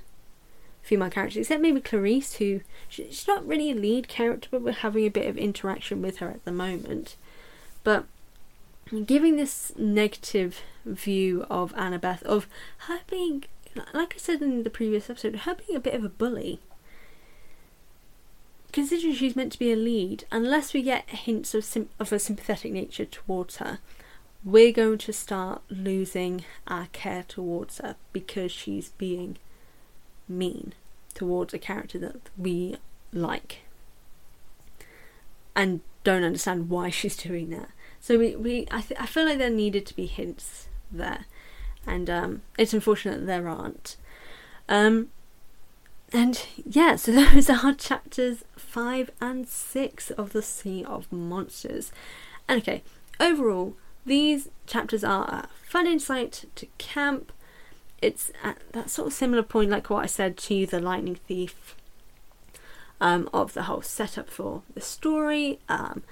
female 0.82 1.10
characters 1.10 1.38
except 1.38 1.62
maybe 1.62 1.80
Clarisse, 1.80 2.38
who 2.38 2.62
she's 2.90 3.28
not 3.28 3.48
really 3.48 3.72
a 3.72 3.76
lead 3.76 4.08
character, 4.08 4.50
but 4.52 4.62
we're 4.62 4.72
having 4.72 5.06
a 5.06 5.12
bit 5.12 5.28
of 5.28 5.38
interaction 5.38 6.02
with 6.02 6.18
her 6.18 6.30
at 6.30 6.44
the 6.44 6.52
moment. 6.52 7.16
But 7.84 8.06
giving 9.06 9.36
this 9.36 9.72
negative 9.78 10.62
view 10.86 11.46
of 11.50 11.74
Annabeth, 11.74 12.24
of 12.24 12.48
her 12.80 13.00
being, 13.10 13.46
like 13.94 14.16
I 14.16 14.18
said 14.18 14.42
in 14.42 14.64
the 14.64 14.70
previous 14.70 15.10
episode, 15.10 15.36
her 15.36 15.56
being 15.56 15.78
a 15.78 15.82
bit 15.82 15.94
of 15.94 16.04
a 16.04 16.10
bully. 16.10 16.60
Considering 18.72 19.14
she's 19.14 19.36
meant 19.36 19.52
to 19.52 19.60
be 19.60 19.72
a 19.72 19.76
lead, 19.76 20.24
unless 20.32 20.74
we 20.74 20.82
get 20.82 21.10
hints 21.10 21.54
of, 21.54 21.66
sim- 21.66 21.90
of 22.00 22.14
a 22.14 22.20
sympathetic 22.20 22.72
nature 22.72 23.06
towards 23.06 23.58
her, 23.58 23.80
we're 24.44 24.72
going 24.72 24.98
to 24.98 25.14
start 25.14 25.62
losing 25.70 26.44
our 26.68 26.88
care 26.92 27.24
towards 27.28 27.78
her 27.78 27.96
because 28.12 28.52
she's 28.52 28.90
being 28.90 29.38
mean 30.28 30.74
towards 31.14 31.54
a 31.54 31.60
character 31.60 32.00
that 32.00 32.16
we 32.38 32.78
like 33.12 33.60
and 35.56 35.82
don't 36.04 36.24
understand 36.24 36.70
why 36.70 36.90
she's 36.90 37.16
doing 37.16 37.50
that. 37.50 37.70
So 38.00 38.18
we, 38.18 38.36
we 38.36 38.68
I, 38.72 38.82
th- 38.82 39.00
I 39.00 39.06
feel 39.06 39.26
like 39.26 39.38
there 39.38 39.50
needed 39.50 39.86
to 39.88 39.96
be 39.96 40.08
hints 40.08 40.68
there, 40.92 41.26
and 41.86 42.10
um, 42.10 42.42
it's 42.58 42.74
unfortunate 42.74 43.26
there 43.26 43.48
aren't. 43.48 43.98
Um, 44.68 45.10
and 46.12 46.44
yeah, 46.66 46.96
so 46.96 47.12
those 47.34 47.50
are 47.50 47.74
chapters 47.74 48.44
five 48.56 49.12
and 49.20 49.48
six 49.48 50.12
of 50.12 50.34
the 50.34 50.42
Sea 50.42 50.84
of 50.84 51.12
Monsters. 51.12 51.92
And 52.48 52.62
okay, 52.62 52.82
overall, 53.20 53.76
these 54.06 54.50
chapters 54.68 55.04
are 55.04 55.24
a 55.24 55.50
fun 55.64 55.88
insight 55.88 56.46
to 56.56 56.68
camp. 56.78 57.32
It's 58.02 58.32
at 58.44 58.58
that 58.74 58.90
sort 58.90 59.08
of 59.08 59.14
similar 59.14 59.44
point, 59.44 59.70
like 59.70 59.90
what 59.90 60.04
I 60.04 60.08
said 60.08 60.38
to 60.38 60.66
the 60.66 60.80
Lightning 60.80 61.16
Thief, 61.16 61.76
um, 63.00 63.30
of 63.34 63.54
the 63.54 63.64
whole 63.64 63.82
setup 63.82 64.30
for 64.30 64.64
the 64.74 64.82
story. 64.82 65.60
Um, 65.70 66.04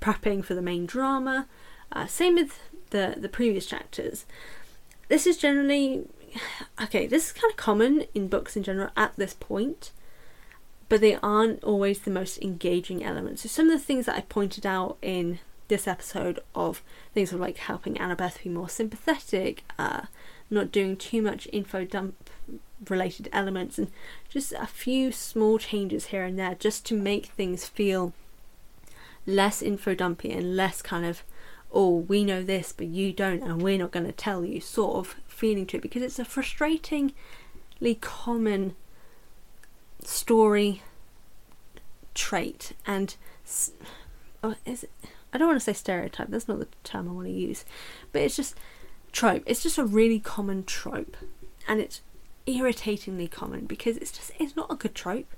prepping 0.00 0.44
for 0.44 0.54
the 0.54 0.62
main 0.62 0.86
drama. 0.86 1.46
Uh, 1.90 2.06
same 2.06 2.34
with 2.34 2.60
the 2.90 3.14
the 3.16 3.28
previous 3.28 3.66
chapters. 3.66 4.26
This 5.08 5.26
is 5.26 5.36
generally 5.36 6.06
okay. 6.82 7.06
This 7.06 7.26
is 7.26 7.32
kind 7.32 7.50
of 7.50 7.56
common 7.56 8.04
in 8.14 8.28
books 8.28 8.56
in 8.56 8.62
general 8.62 8.90
at 8.96 9.14
this 9.16 9.34
point, 9.34 9.92
but 10.88 11.00
they 11.00 11.16
aren't 11.16 11.62
always 11.64 12.00
the 12.00 12.10
most 12.10 12.38
engaging 12.42 13.04
elements. 13.04 13.42
So 13.42 13.48
some 13.48 13.70
of 13.70 13.78
the 13.78 13.84
things 13.84 14.06
that 14.06 14.16
I 14.16 14.20
pointed 14.22 14.66
out 14.66 14.98
in 15.02 15.40
this 15.68 15.86
episode 15.86 16.40
of 16.54 16.82
things 17.14 17.32
of 17.32 17.40
like 17.40 17.58
helping 17.58 17.94
Annabeth 17.94 18.42
be 18.42 18.50
more 18.50 18.68
sympathetic, 18.68 19.64
uh, 19.78 20.02
not 20.50 20.72
doing 20.72 20.96
too 20.96 21.22
much 21.22 21.48
info 21.52 21.84
dump 21.84 22.30
related 22.88 23.28
elements, 23.32 23.78
and 23.78 23.90
just 24.28 24.52
a 24.52 24.66
few 24.66 25.12
small 25.12 25.58
changes 25.58 26.06
here 26.06 26.24
and 26.24 26.38
there 26.38 26.54
just 26.54 26.84
to 26.86 26.94
make 26.94 27.26
things 27.26 27.66
feel 27.66 28.12
less 29.26 29.60
info 29.62 29.94
dumpy 29.94 30.32
and 30.32 30.56
less 30.56 30.80
kind 30.80 31.04
of 31.04 31.22
oh 31.70 31.94
we 31.94 32.24
know 32.24 32.42
this 32.42 32.72
but 32.72 32.86
you 32.86 33.12
don't 33.12 33.42
and 33.42 33.60
we're 33.60 33.76
not 33.76 33.90
going 33.90 34.06
to 34.06 34.12
tell 34.12 34.42
you 34.42 34.58
sort 34.58 34.96
of 34.96 35.16
feeling 35.26 35.66
to 35.66 35.76
it 35.76 35.82
because 35.82 36.00
it's 36.00 36.18
a 36.18 36.24
frustratingly 36.24 37.12
common 38.00 38.74
story 40.02 40.82
trait 42.14 42.72
and 42.86 43.16
oh, 44.42 44.54
is 44.64 44.84
it, 44.84 44.90
I 45.32 45.38
don't 45.38 45.48
want 45.48 45.60
to 45.60 45.64
say 45.64 45.72
stereotype 45.72 46.28
that's 46.28 46.48
not 46.48 46.58
the 46.58 46.68
term 46.84 47.08
I 47.08 47.12
want 47.12 47.26
to 47.26 47.32
use 47.32 47.64
but 48.12 48.22
it's 48.22 48.36
just 48.36 48.54
trope 49.12 49.42
it's 49.46 49.62
just 49.62 49.78
a 49.78 49.84
really 49.84 50.20
common 50.20 50.64
trope 50.64 51.16
and 51.66 51.80
it's 51.80 52.02
irritatingly 52.46 53.28
common 53.28 53.66
because 53.66 53.96
it's 53.98 54.12
just 54.12 54.32
it's 54.38 54.56
not 54.56 54.70
a 54.70 54.74
good 54.74 54.94
trope 54.94 55.34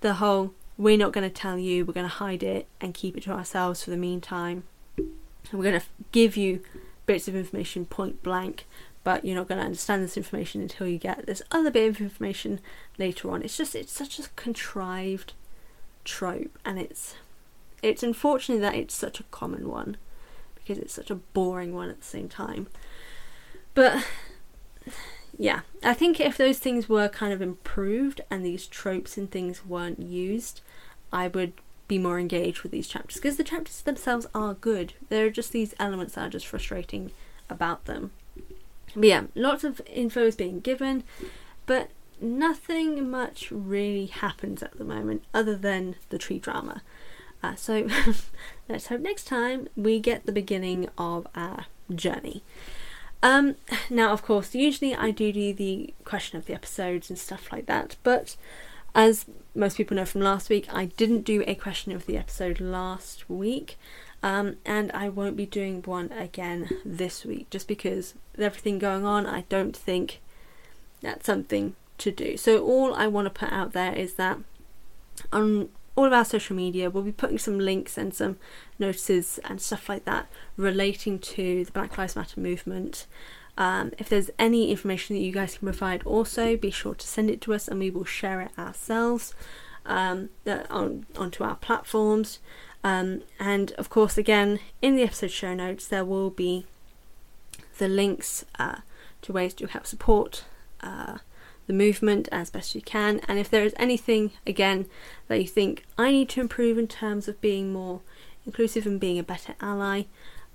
the 0.00 0.14
whole 0.14 0.54
we're 0.78 0.98
not 0.98 1.12
going 1.12 1.28
to 1.28 1.34
tell 1.34 1.58
you, 1.58 1.84
we're 1.84 1.92
going 1.92 2.04
to 2.04 2.14
hide 2.14 2.42
it 2.42 2.66
and 2.80 2.92
keep 2.94 3.16
it 3.16 3.22
to 3.24 3.32
ourselves 3.32 3.82
for 3.82 3.90
the 3.90 3.96
meantime. 3.96 4.64
And 4.96 5.52
we're 5.52 5.64
going 5.64 5.80
to 5.80 5.86
give 6.12 6.36
you 6.36 6.60
bits 7.06 7.28
of 7.28 7.36
information 7.36 7.86
point 7.86 8.22
blank, 8.22 8.66
but 9.04 9.24
you're 9.24 9.36
not 9.36 9.48
going 9.48 9.60
to 9.60 9.64
understand 9.64 10.02
this 10.02 10.16
information 10.16 10.60
until 10.60 10.86
you 10.86 10.98
get 10.98 11.26
this 11.26 11.42
other 11.50 11.70
bit 11.70 11.88
of 11.88 12.00
information 12.00 12.60
later 12.98 13.30
on. 13.30 13.42
It's 13.42 13.56
just, 13.56 13.74
it's 13.74 13.92
such 13.92 14.18
a 14.18 14.28
contrived 14.36 15.32
trope, 16.04 16.58
and 16.64 16.78
it's, 16.78 17.14
it's 17.82 18.02
unfortunate 18.02 18.60
that 18.60 18.74
it's 18.74 18.94
such 18.94 19.20
a 19.20 19.24
common 19.24 19.68
one 19.68 19.96
because 20.54 20.78
it's 20.78 20.94
such 20.94 21.10
a 21.10 21.16
boring 21.16 21.74
one 21.74 21.88
at 21.88 21.98
the 21.98 22.06
same 22.06 22.28
time. 22.28 22.66
But 23.74 24.04
yeah, 25.38 25.60
I 25.82 25.94
think 25.94 26.18
if 26.18 26.36
those 26.36 26.58
things 26.58 26.88
were 26.88 27.08
kind 27.08 27.32
of 27.32 27.42
improved 27.42 28.20
and 28.30 28.44
these 28.44 28.66
tropes 28.66 29.16
and 29.16 29.30
things 29.30 29.64
weren't 29.64 30.00
used, 30.00 30.60
I 31.12 31.28
would 31.28 31.52
be 31.88 31.98
more 31.98 32.18
engaged 32.18 32.62
with 32.62 32.72
these 32.72 32.88
chapters 32.88 33.16
because 33.16 33.36
the 33.36 33.44
chapters 33.44 33.80
themselves 33.82 34.26
are 34.34 34.54
good. 34.54 34.94
There 35.08 35.26
are 35.26 35.30
just 35.30 35.52
these 35.52 35.74
elements 35.78 36.14
that 36.14 36.26
are 36.26 36.30
just 36.30 36.46
frustrating 36.46 37.12
about 37.48 37.84
them. 37.84 38.10
But 38.94 39.04
yeah, 39.04 39.24
lots 39.34 39.62
of 39.62 39.80
info 39.86 40.24
is 40.24 40.36
being 40.36 40.60
given, 40.60 41.04
but 41.66 41.90
nothing 42.20 43.10
much 43.10 43.50
really 43.50 44.06
happens 44.06 44.62
at 44.62 44.78
the 44.78 44.84
moment 44.84 45.22
other 45.34 45.54
than 45.54 45.96
the 46.08 46.18
tree 46.18 46.38
drama. 46.38 46.82
Uh, 47.42 47.54
so 47.54 47.88
let's 48.68 48.88
hope 48.88 49.00
next 49.00 49.24
time 49.24 49.68
we 49.76 50.00
get 50.00 50.26
the 50.26 50.32
beginning 50.32 50.88
of 50.98 51.26
our 51.34 51.66
journey. 51.94 52.42
Um, 53.22 53.56
now, 53.88 54.12
of 54.12 54.22
course, 54.22 54.54
usually 54.54 54.94
I 54.94 55.10
do 55.10 55.32
do 55.32 55.52
the 55.52 55.94
question 56.04 56.38
of 56.38 56.46
the 56.46 56.54
episodes 56.54 57.08
and 57.10 57.18
stuff 57.18 57.50
like 57.50 57.66
that, 57.66 57.96
but 58.02 58.36
as 58.94 59.26
most 59.54 59.76
people 59.76 59.96
know 59.96 60.04
from 60.04 60.20
last 60.20 60.48
week, 60.48 60.66
I 60.72 60.86
didn't 60.86 61.22
do 61.22 61.42
a 61.46 61.54
question 61.54 61.92
of 61.92 62.06
the 62.06 62.16
episode 62.16 62.60
last 62.60 63.28
week, 63.28 63.78
um, 64.22 64.56
and 64.64 64.90
I 64.92 65.08
won't 65.08 65.36
be 65.36 65.46
doing 65.46 65.82
one 65.82 66.12
again 66.12 66.70
this 66.84 67.24
week 67.24 67.50
just 67.50 67.68
because 67.68 68.14
with 68.32 68.40
everything 68.40 68.78
going 68.78 69.04
on, 69.04 69.26
I 69.26 69.42
don't 69.48 69.76
think 69.76 70.20
that's 71.00 71.26
something 71.26 71.74
to 71.98 72.10
do. 72.10 72.36
So, 72.36 72.64
all 72.64 72.94
I 72.94 73.06
want 73.06 73.26
to 73.26 73.30
put 73.30 73.52
out 73.52 73.72
there 73.72 73.92
is 73.92 74.14
that 74.14 74.38
on 75.32 75.68
all 75.96 76.04
of 76.04 76.12
our 76.12 76.24
social 76.24 76.54
media, 76.54 76.90
we'll 76.90 77.02
be 77.02 77.12
putting 77.12 77.38
some 77.38 77.58
links 77.58 77.96
and 77.96 78.14
some 78.14 78.36
notices 78.78 79.40
and 79.44 79.60
stuff 79.60 79.88
like 79.88 80.04
that 80.04 80.28
relating 80.56 81.18
to 81.18 81.64
the 81.64 81.72
Black 81.72 81.96
Lives 81.96 82.14
Matter 82.14 82.38
movement. 82.38 83.06
Um, 83.58 83.92
if 83.98 84.10
there's 84.10 84.30
any 84.38 84.70
information 84.70 85.16
that 85.16 85.22
you 85.22 85.32
guys 85.32 85.56
can 85.56 85.66
provide, 85.66 86.02
also 86.04 86.56
be 86.56 86.70
sure 86.70 86.94
to 86.94 87.06
send 87.06 87.30
it 87.30 87.40
to 87.42 87.54
us 87.54 87.66
and 87.66 87.80
we 87.80 87.90
will 87.90 88.04
share 88.04 88.42
it 88.42 88.50
ourselves 88.58 89.34
um, 89.86 90.28
on 90.68 91.06
onto 91.16 91.42
our 91.42 91.56
platforms. 91.56 92.40
Um, 92.84 93.22
and 93.40 93.72
of 93.72 93.88
course, 93.88 94.18
again, 94.18 94.60
in 94.82 94.96
the 94.96 95.02
episode 95.02 95.30
show 95.30 95.54
notes, 95.54 95.88
there 95.88 96.04
will 96.04 96.30
be 96.30 96.66
the 97.78 97.88
links 97.88 98.44
uh, 98.58 98.76
to 99.22 99.32
ways 99.32 99.54
to 99.54 99.66
help 99.66 99.86
support 99.86 100.44
uh, 100.82 101.18
the 101.66 101.72
movement 101.72 102.28
as 102.30 102.50
best 102.50 102.74
you 102.74 102.80
can. 102.80 103.20
And 103.28 103.38
if 103.38 103.50
there 103.50 103.64
is 103.64 103.74
anything, 103.76 104.32
again, 104.46 104.86
that 105.28 105.40
you 105.40 105.46
think 105.48 105.84
I 105.98 106.10
need 106.10 106.28
to 106.30 106.40
improve 106.40 106.78
in 106.78 106.88
terms 106.88 107.28
of 107.28 107.40
being 107.40 107.72
more 107.72 108.00
inclusive 108.44 108.86
and 108.86 109.00
being 109.00 109.18
a 109.18 109.24
better 109.24 109.54
ally, 109.60 110.04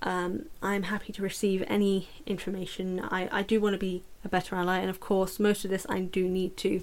um, 0.02 0.46
I'm 0.62 0.84
happy 0.84 1.12
to 1.12 1.22
receive 1.22 1.62
any 1.68 2.08
information. 2.26 3.00
I, 3.00 3.28
I 3.30 3.42
do 3.42 3.60
want 3.60 3.74
to 3.74 3.78
be 3.78 4.02
a 4.24 4.28
better 4.28 4.56
ally, 4.56 4.78
and 4.78 4.90
of 4.90 5.00
course, 5.00 5.38
most 5.38 5.64
of 5.64 5.70
this 5.70 5.86
I 5.88 6.00
do 6.00 6.28
need 6.28 6.56
to 6.58 6.82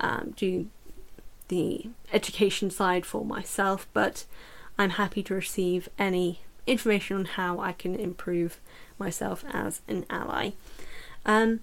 um, 0.00 0.34
do 0.36 0.68
the 1.48 1.90
education 2.12 2.70
side 2.70 3.06
for 3.06 3.24
myself, 3.24 3.86
but 3.92 4.24
I'm 4.78 4.90
happy 4.90 5.22
to 5.24 5.34
receive 5.34 5.88
any 5.98 6.40
information 6.66 7.16
on 7.16 7.24
how 7.24 7.60
I 7.60 7.72
can 7.72 7.94
improve 7.94 8.60
myself 8.98 9.44
as 9.52 9.80
an 9.86 10.04
ally. 10.10 10.50
Um, 11.24 11.60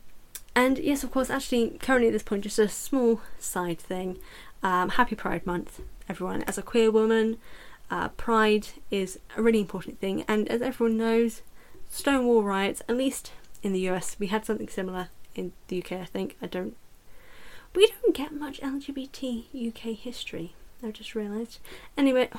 and 0.55 0.77
yes, 0.77 1.03
of 1.03 1.11
course, 1.11 1.29
actually, 1.29 1.77
currently 1.79 2.07
at 2.07 2.13
this 2.13 2.23
point, 2.23 2.43
just 2.43 2.59
a 2.59 2.69
small 2.69 3.21
side 3.39 3.79
thing. 3.79 4.17
Um, 4.61 4.89
happy 4.89 5.15
Pride 5.15 5.45
Month, 5.45 5.81
everyone. 6.07 6.43
As 6.43 6.57
a 6.57 6.61
queer 6.61 6.91
woman, 6.91 7.37
uh, 7.89 8.09
Pride 8.09 8.67
is 8.91 9.19
a 9.35 9.41
really 9.41 9.59
important 9.59 9.99
thing, 9.99 10.23
and 10.27 10.47
as 10.49 10.61
everyone 10.61 10.97
knows, 10.97 11.41
Stonewall 11.89 12.43
riots, 12.43 12.81
at 12.89 12.97
least 12.97 13.31
in 13.61 13.73
the 13.73 13.87
US, 13.89 14.15
we 14.19 14.27
had 14.27 14.45
something 14.45 14.67
similar 14.67 15.09
in 15.35 15.53
the 15.67 15.79
UK, 15.83 15.93
I 15.93 16.05
think. 16.05 16.37
I 16.41 16.47
don't. 16.47 16.75
We 17.75 17.87
don't 17.87 18.15
get 18.15 18.33
much 18.33 18.61
LGBT 18.61 19.45
UK 19.67 19.97
history, 19.97 20.53
I 20.83 20.91
just 20.91 21.15
realised. 21.15 21.59
Anyway, 21.97 22.29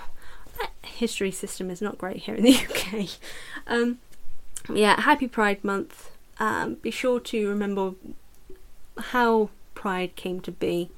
that 0.61 0.71
history 0.83 1.31
system 1.31 1.71
is 1.71 1.83
not 1.83 1.99
great 1.99 2.19
here 2.19 2.35
in 2.35 2.45
the 2.45 2.55
UK. 2.71 3.09
Um, 3.67 3.99
yeah, 4.73 5.01
happy 5.01 5.29
Pride 5.29 5.65
Month. 5.65 6.11
Um, 6.39 6.75
be 6.75 6.91
sure 6.91 7.21
to 7.21 7.49
remember 7.49 7.95
how 8.99 9.51
Pride 9.75 10.17
came 10.17 10.41
to 10.41 10.53
be 10.53 10.91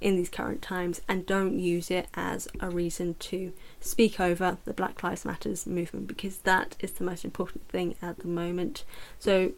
in 0.00 0.16
these 0.16 0.30
current 0.30 0.62
times 0.62 1.00
and 1.08 1.26
don't 1.26 1.58
use 1.58 1.90
it 1.90 2.08
as 2.14 2.48
a 2.58 2.70
reason 2.70 3.14
to 3.18 3.52
speak 3.80 4.18
over 4.18 4.56
the 4.64 4.72
Black 4.72 5.02
Lives 5.02 5.24
Matters 5.24 5.66
movement 5.66 6.06
because 6.06 6.38
that 6.38 6.76
is 6.80 6.92
the 6.92 7.04
most 7.04 7.24
important 7.24 7.68
thing 7.68 7.94
at 8.00 8.18
the 8.20 8.28
moment. 8.28 8.84
So, 9.18 9.52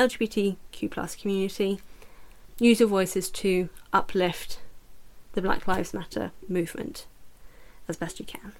LGBTQ 0.00 0.90
plus 0.90 1.14
community, 1.14 1.80
use 2.58 2.80
your 2.80 2.88
voices 2.88 3.30
to 3.30 3.68
uplift 3.92 4.58
the 5.34 5.42
Black 5.42 5.68
Lives 5.68 5.94
Matter 5.94 6.32
movement 6.48 7.06
as 7.88 7.96
best 7.96 8.18
you 8.18 8.26
can. 8.26 8.52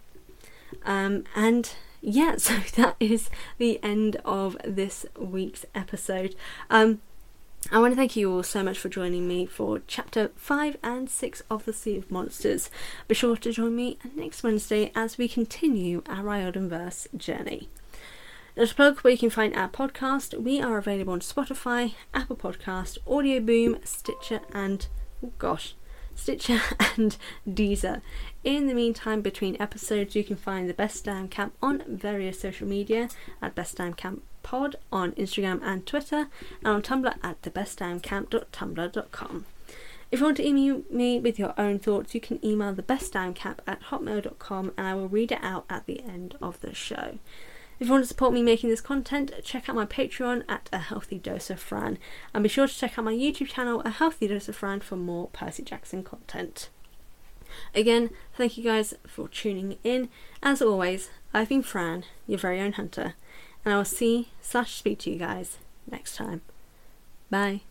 Um, 0.84 1.24
and 1.34 1.74
yeah, 2.04 2.36
so 2.38 2.58
that 2.76 2.96
is 3.00 3.30
the 3.58 3.82
end 3.82 4.16
of 4.24 4.56
this 4.64 5.06
week's 5.18 5.64
episode. 5.74 6.34
Um, 6.70 7.00
I 7.72 7.78
want 7.78 7.92
to 7.92 7.96
thank 7.96 8.14
you 8.14 8.30
all 8.30 8.42
so 8.42 8.62
much 8.62 8.78
for 8.78 8.90
joining 8.90 9.26
me 9.26 9.46
for 9.46 9.80
chapter 9.86 10.30
5 10.36 10.76
and 10.82 11.08
6 11.08 11.42
of 11.50 11.64
The 11.64 11.72
Sea 11.72 11.96
of 11.96 12.10
Monsters. 12.10 12.68
Be 13.08 13.14
sure 13.14 13.36
to 13.38 13.52
join 13.52 13.74
me 13.74 13.98
next 14.14 14.42
Wednesday 14.42 14.92
as 14.94 15.16
we 15.16 15.28
continue 15.28 16.02
our 16.06 16.22
Riordanverse 16.22 17.16
journey. 17.16 17.70
Now, 18.54 18.66
to 18.66 18.74
plug 18.74 19.00
where 19.00 19.12
you 19.12 19.18
can 19.18 19.30
find 19.30 19.56
our 19.56 19.68
podcast, 19.68 20.38
we 20.38 20.60
are 20.60 20.76
available 20.76 21.14
on 21.14 21.20
Spotify, 21.20 21.94
Apple 22.12 22.36
Podcast, 22.36 22.98
Audio 23.06 23.40
Boom, 23.40 23.78
Stitcher, 23.82 24.40
and 24.52 24.86
oh 25.24 25.32
gosh, 25.38 25.74
Stitcher 26.14 26.60
and 26.96 27.16
Deezer. 27.48 28.02
In 28.42 28.66
the 28.66 28.74
meantime, 28.74 29.22
between 29.22 29.60
episodes, 29.60 30.14
you 30.14 30.24
can 30.24 30.36
find 30.36 30.68
the 30.68 30.74
Best 30.74 31.04
Damn 31.04 31.28
Camp 31.28 31.54
on 31.62 31.82
various 31.86 32.40
social 32.40 32.66
media 32.66 33.08
at 33.40 33.54
Best 33.54 33.76
Damn 33.76 33.94
Camp 33.94 34.22
Pod 34.42 34.76
on 34.92 35.12
Instagram 35.12 35.60
and 35.62 35.86
Twitter, 35.86 36.28
and 36.62 36.68
on 36.68 36.82
Tumblr 36.82 37.14
at 37.22 37.40
thebestdamncamp.tumblr.com. 37.42 39.46
If 40.10 40.20
you 40.20 40.26
want 40.26 40.36
to 40.36 40.46
email 40.46 40.82
me 40.90 41.18
with 41.18 41.38
your 41.38 41.54
own 41.58 41.78
thoughts, 41.78 42.14
you 42.14 42.20
can 42.20 42.44
email 42.44 42.74
thebestdamncamp 42.74 43.58
at 43.66 43.82
hotmail.com 43.84 44.72
and 44.76 44.86
I 44.86 44.94
will 44.94 45.08
read 45.08 45.32
it 45.32 45.42
out 45.42 45.64
at 45.68 45.86
the 45.86 46.00
end 46.00 46.36
of 46.40 46.60
the 46.60 46.74
show. 46.74 47.18
If 47.80 47.86
you 47.88 47.92
want 47.92 48.04
to 48.04 48.08
support 48.08 48.32
me 48.32 48.42
making 48.42 48.70
this 48.70 48.80
content, 48.80 49.32
check 49.42 49.68
out 49.68 49.74
my 49.74 49.86
Patreon 49.86 50.44
at 50.48 50.68
A 50.72 50.78
Healthy 50.78 51.18
Dose 51.18 51.50
of 51.50 51.60
Fran, 51.60 51.98
and 52.32 52.42
be 52.42 52.48
sure 52.48 52.66
to 52.66 52.74
check 52.74 52.98
out 52.98 53.04
my 53.04 53.12
YouTube 53.12 53.48
channel, 53.48 53.82
A 53.84 53.90
Healthy 53.90 54.28
Dose 54.28 54.48
of 54.48 54.56
Fran, 54.56 54.80
for 54.80 54.96
more 54.96 55.28
Percy 55.28 55.62
Jackson 55.62 56.02
content. 56.02 56.68
Again, 57.74 58.10
thank 58.36 58.56
you 58.56 58.64
guys 58.64 58.94
for 59.06 59.28
tuning 59.28 59.78
in. 59.84 60.08
As 60.42 60.62
always, 60.62 61.10
I've 61.32 61.48
been 61.48 61.62
Fran, 61.62 62.04
your 62.26 62.38
very 62.38 62.60
own 62.60 62.72
hunter, 62.72 63.14
and 63.64 63.74
I 63.74 63.76
will 63.76 63.84
see 63.84 64.28
slash 64.40 64.74
speak 64.74 65.00
to 65.00 65.10
you 65.10 65.18
guys 65.18 65.58
next 65.90 66.16
time. 66.16 66.42
Bye. 67.30 67.62